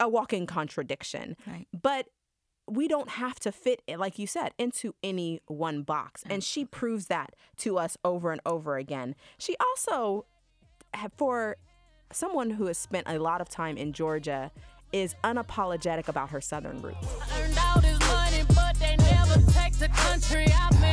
[0.00, 1.66] a walking contradiction Right.
[1.78, 2.06] but
[2.68, 6.22] we don't have to fit, like you said, into any one box.
[6.28, 6.70] And she mm-hmm.
[6.70, 9.14] proves that to us over and over again.
[9.38, 10.26] She also,
[11.16, 11.56] for
[12.12, 14.50] someone who has spent a lot of time in Georgia,
[14.92, 17.06] is unapologetic about her Southern roots.
[17.38, 20.92] Earned all this money, but they never take the country out me.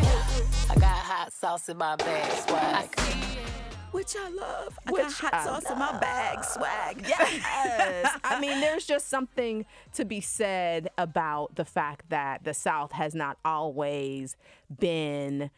[0.70, 3.39] I got hot sauce in my bag,
[3.92, 4.80] which I love.
[4.86, 7.06] I Which got hot I sauce in my bag, swag.
[7.08, 8.18] Yes.
[8.24, 13.16] I mean, there's just something to be said about the fact that the South has
[13.16, 14.36] not always
[14.80, 15.50] been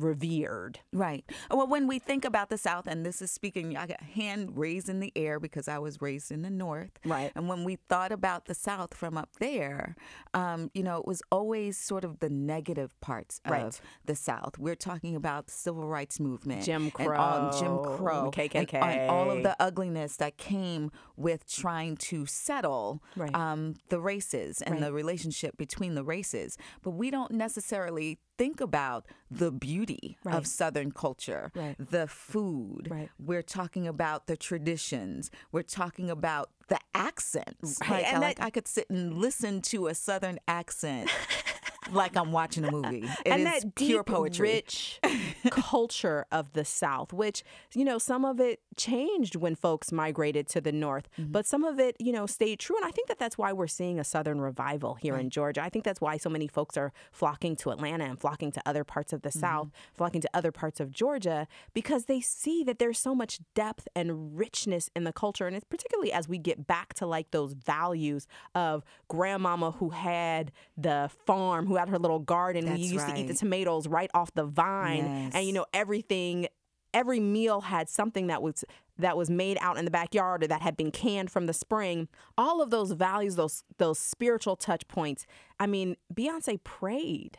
[0.00, 0.80] revered.
[0.92, 1.24] Right.
[1.50, 4.88] Well, when we think about the South, and this is speaking, I got hand raised
[4.88, 6.90] in the air because I was raised in the North.
[7.04, 7.32] Right.
[7.34, 9.96] And when we thought about the South from up there,
[10.34, 13.62] um, you know, it was always sort of the negative parts Right.
[13.64, 14.58] of the South.
[14.58, 18.74] We're talking about the civil rights movement, Jim and all, Jim Crow, Crow, KKK.
[18.74, 23.34] and, and all of the ugliness that came with trying to settle Right.
[23.34, 24.80] um, the races and Right.
[24.82, 26.56] the relationship between the races.
[26.82, 30.34] But we don't necessarily think about the beauty Right.
[30.34, 31.76] of Southern culture, Right.
[31.78, 32.88] the food.
[32.90, 33.08] Right.
[33.20, 35.30] We're talking about the traditions.
[35.52, 37.78] We're talking about the accents.
[37.82, 41.08] Right, Like, I, like I could sit and listen to a Southern accent
[41.92, 43.04] like I'm watching a movie.
[43.24, 44.48] It and is that pure deep, poetry.
[44.54, 45.00] rich
[45.50, 47.42] culture of the South, which
[47.74, 51.32] you know some of it changed when folks migrated to the North, Mm-hmm.
[51.32, 52.76] but some of it you know stayed true.
[52.76, 55.62] And I think that that's why we're seeing a Southern revival here in Georgia.
[55.62, 58.84] I think that's why so many folks are flocking to Atlanta and flocking to other
[58.84, 59.40] parts of the Mm-hmm.
[59.40, 63.88] South, flocking to other parts of Georgia because they see that there's so much depth
[63.96, 67.54] and richness in the culture, and it's particularly as we get back to like those
[67.54, 72.64] values of grandmama who had the farm, who had her little garden.
[72.64, 76.48] we That's used to eat the tomatoes right off the vine, and you know everything.
[76.94, 78.64] Every meal had something that was
[78.98, 82.08] that was made out in the backyard or that had been canned from the spring.
[82.36, 85.26] All of those values, those those spiritual touch points.
[85.58, 87.38] I mean, Beyonce prayed.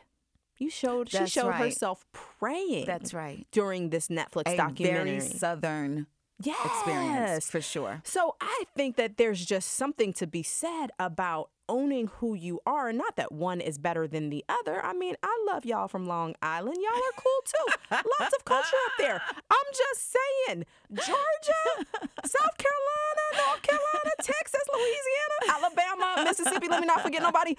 [0.58, 1.60] You showed she showed right.
[1.60, 2.86] herself praying.
[2.86, 3.46] That's right.
[3.50, 5.18] During this Netflix A documentary.
[5.18, 6.06] very Southern
[6.40, 6.64] yes.
[6.64, 8.00] experience for sure.
[8.04, 12.92] So I think that there's just something to be said about owning who you are.
[12.92, 14.84] Not that one is better than the other.
[14.84, 16.76] I mean, I love y'all from Long Island.
[16.80, 18.02] Y'all are cool too.
[18.20, 19.22] Lots of culture up there.
[19.50, 20.14] I'm just
[20.46, 20.64] saying,
[20.94, 21.88] Georgia,
[22.24, 26.68] South Carolina, North Carolina, Texas, Louisiana, Alabama, Mississippi.
[26.68, 27.54] Let me not forget nobody.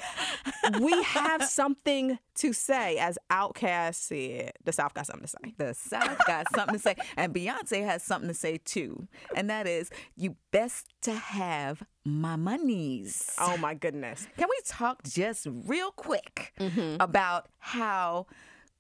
[0.82, 4.54] We have something to say, as Outkast said.
[4.64, 5.54] The South got something to say.
[5.58, 6.96] The South got something to say.
[7.18, 9.08] And Beyonce has something to say too.
[9.36, 13.34] And that is, you best to have my monies.
[13.40, 14.28] Oh my goodness.
[14.38, 16.98] Can we talk just real quick Mm-hmm.
[17.02, 18.26] about how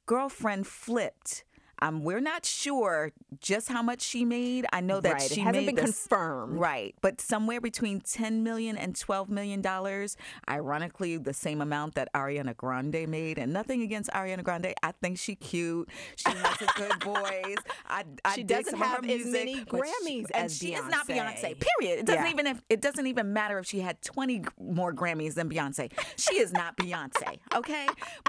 [0.05, 1.43] girlfriend flipped?
[1.85, 4.65] Um, we're not sure just how much she made.
[4.73, 6.59] I know that Right, it she hasn't made been this- confirmed.
[6.59, 10.17] Right, but somewhere between ten million and twelve million dollars.
[10.49, 13.37] Ironically, the same amount that Ariana Grande made.
[13.37, 14.73] And nothing against Ariana Grande.
[14.81, 15.89] I think she cute.
[16.15, 17.57] She has a good voice.
[17.87, 20.73] I, I She doesn't some of her have as many but she- Grammys and she
[20.73, 21.55] is not Beyonce.
[21.55, 21.65] Beyonce.
[21.79, 21.99] Period.
[21.99, 22.31] It doesn't Yeah.
[22.31, 25.91] even if it doesn't even matter if she had twenty more Grammys than Beyonce.
[26.17, 27.37] She is not Beyonce.
[27.53, 27.87] Okay,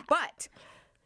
[0.08, 0.48] but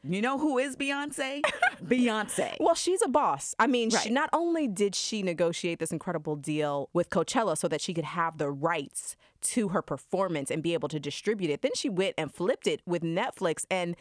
[0.03, 1.43] You know who is Beyonce?
[1.85, 2.57] Beyonce.
[2.59, 3.55] Well, she's a boss.
[3.59, 4.03] I mean, Right.
[4.05, 8.05] she, not only did she negotiate this incredible deal with Coachella so that she could
[8.07, 12.15] have the rights to her performance and be able to distribute it, then she went
[12.17, 13.95] and flipped it with Netflix and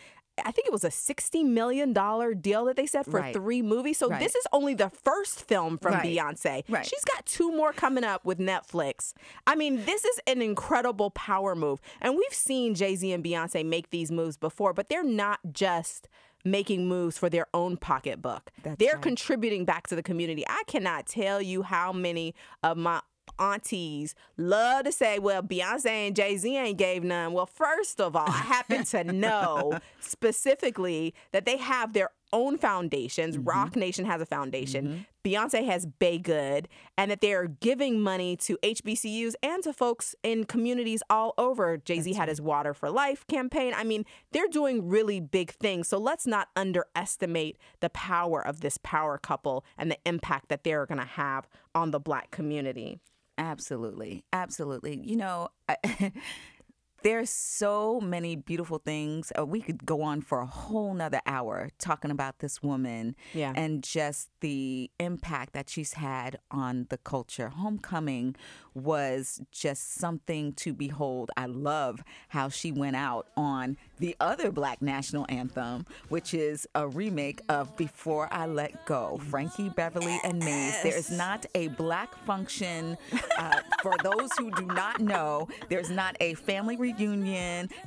[0.46, 1.94] I think it was a $60 million
[2.42, 3.34] deal that they said for Right.
[3.34, 3.98] three movies.
[3.98, 4.20] So Right.
[4.20, 6.06] this is only the first film from Right.
[6.06, 6.64] Beyonce.
[6.70, 6.86] Right.
[6.86, 9.14] She's got two more coming up with Netflix.
[9.48, 11.80] I mean, this is an incredible power move.
[12.02, 16.08] And we've seen Jay Z and Beyonce make these moves before, but they're not just
[16.46, 18.50] making moves for their own pocketbook.
[18.64, 19.02] That's they're right.
[19.02, 20.46] contributing back to the community.
[20.48, 22.34] I cannot tell you how many
[22.64, 23.02] of my
[23.40, 27.34] aunties love to say, well, Beyonce and Jay Z ain't gave none.
[27.34, 33.36] Well, first of all, I happen to know specifically that they have their own foundations.
[33.36, 33.50] Mm-hmm.
[33.50, 35.06] Roc Nation has a foundation.
[35.24, 36.68] Beyonce has BeyGOOD,
[36.98, 41.78] and that they're giving money to HBCUs and to folks in communities all over.
[41.78, 43.74] Jay Z had his Water for Life campaign.
[43.76, 45.88] I mean, they're doing really big things.
[45.88, 50.86] So let's not underestimate the power of this power couple and the impact that they're
[50.86, 53.00] going to have on the black community.
[53.40, 54.26] Absolutely.
[54.34, 55.00] Absolutely.
[55.04, 55.78] You know, I,
[57.02, 59.32] there's so many beautiful things.
[59.38, 63.54] Uh, we could go on for a whole nother hour talking about this woman Yeah.
[63.56, 67.50] and just the impact that she's had on the culture.
[67.50, 68.36] Homecoming
[68.74, 71.32] was just something to behold.
[71.36, 76.88] I love how she went out on the other black national anthem, which is a
[76.88, 80.82] remake of Before I Let Go, Frankie Beverly and Maze.
[80.84, 82.98] There is not a black function.
[83.38, 86.89] Uh, for those who do not know, there's not a family reunion,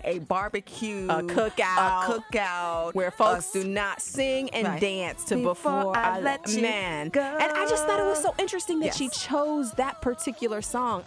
[0.04, 1.58] a barbecue, A cookout.
[1.58, 4.80] a cookout, where folks s- do not sing and Right.
[4.80, 7.08] dance to Before before, I I, Let You man.
[7.08, 7.20] Go.
[7.20, 11.04] And I just thought it was so interesting that she chose that particular song.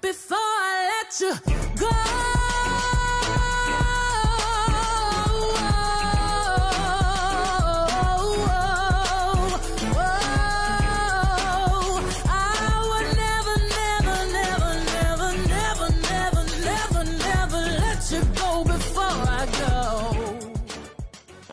[0.00, 2.37] before I let you go.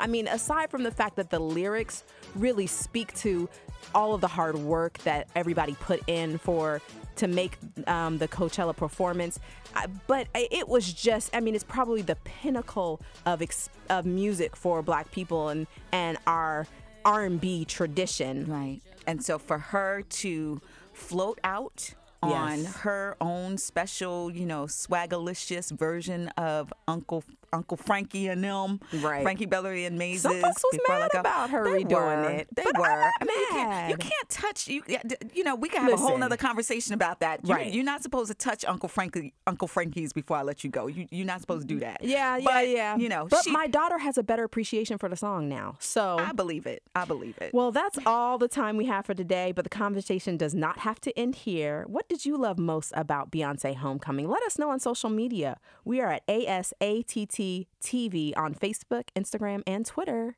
[0.06, 2.04] I mean, aside from the fact that the lyrics
[2.36, 3.50] really speak to
[3.96, 6.80] all of the hard work that everybody put in for
[7.16, 9.40] to make um, the Coachella performance,
[9.74, 14.56] I, but it was just, I mean, it's probably the pinnacle of ex- of music
[14.56, 16.68] for Black people and and our
[17.04, 18.46] R&B tradition.
[18.46, 18.82] Right.
[19.08, 20.62] And so for her to
[20.94, 22.76] float out on Yes.
[22.78, 29.24] her own special, you know, swagalicious version of Uncle Uncle Frankie and them, Right.
[29.24, 30.22] Frankie Beverly and Maze.
[30.22, 32.30] Some folks was mad about her they redoing were.
[32.32, 32.86] it, They but were.
[33.22, 34.84] I mean, you can't, you can't touch you.
[35.34, 36.20] You know, we can have a whole Listen.
[36.22, 37.40] nother conversation about that.
[37.46, 37.74] You're, Right.
[37.74, 40.88] You're not supposed to touch Uncle Frankie, Uncle Frankie's before I let you go.
[40.88, 42.04] You, you're not supposed to do that.
[42.04, 42.96] Yeah, yeah, But, yeah.
[42.98, 45.76] You know, but she- my daughter has a better appreciation for the song now.
[45.80, 46.84] So I believe it.
[46.96, 47.54] I believe it.
[47.54, 51.00] Well, that's all the time we have for today, but the conversation does not have
[51.02, 51.86] to end here.
[51.88, 54.28] What did you love most about Beyonce Homecoming?
[54.28, 55.58] Let us know on social media.
[55.84, 57.45] We are at ASATT
[57.84, 60.38] TV on Facebook, Instagram, and Twitter.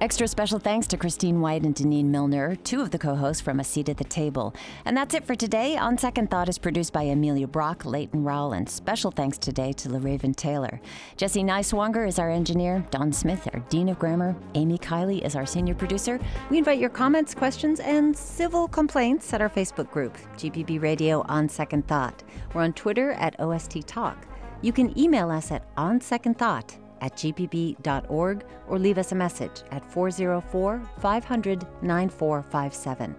[0.00, 3.60] Extra special thanks to Christine White and Denene Milner, two of the co hosts from
[3.60, 4.52] A Seat at the Table.
[4.84, 5.76] And that's it for today.
[5.76, 9.88] On Second Thought is produced by Amelia Brock, Leighton Rowell, and special thanks today to
[9.88, 10.80] LaRaven Taylor.
[11.16, 15.46] Jesse Neiswanger is our engineer, Don Smith, our Dean of Grammar, Amy Kiley is our
[15.46, 16.18] senior producer.
[16.50, 21.48] We invite your comments, questions, and civil complaints at our Facebook group, GPB Radio On
[21.48, 22.24] Second Thought.
[22.52, 24.26] We're on Twitter at OST Talk.
[24.60, 29.62] You can email us at On Second Thought at gpb.org or leave us a message
[29.70, 33.14] at 404 500 9457.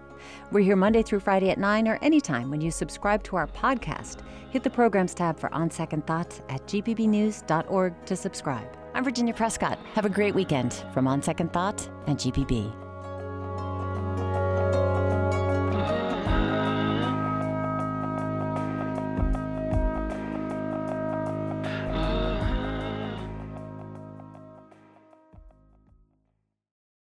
[0.50, 4.22] We're here Monday through Friday at 9 or anytime when you subscribe to our podcast.
[4.50, 8.76] Hit the Programs tab for On Second Thought at gpbnews.org to subscribe.
[8.94, 9.78] I'm Virginia Prescott.
[9.94, 12.85] Have a great weekend from On Second Thought and GPB.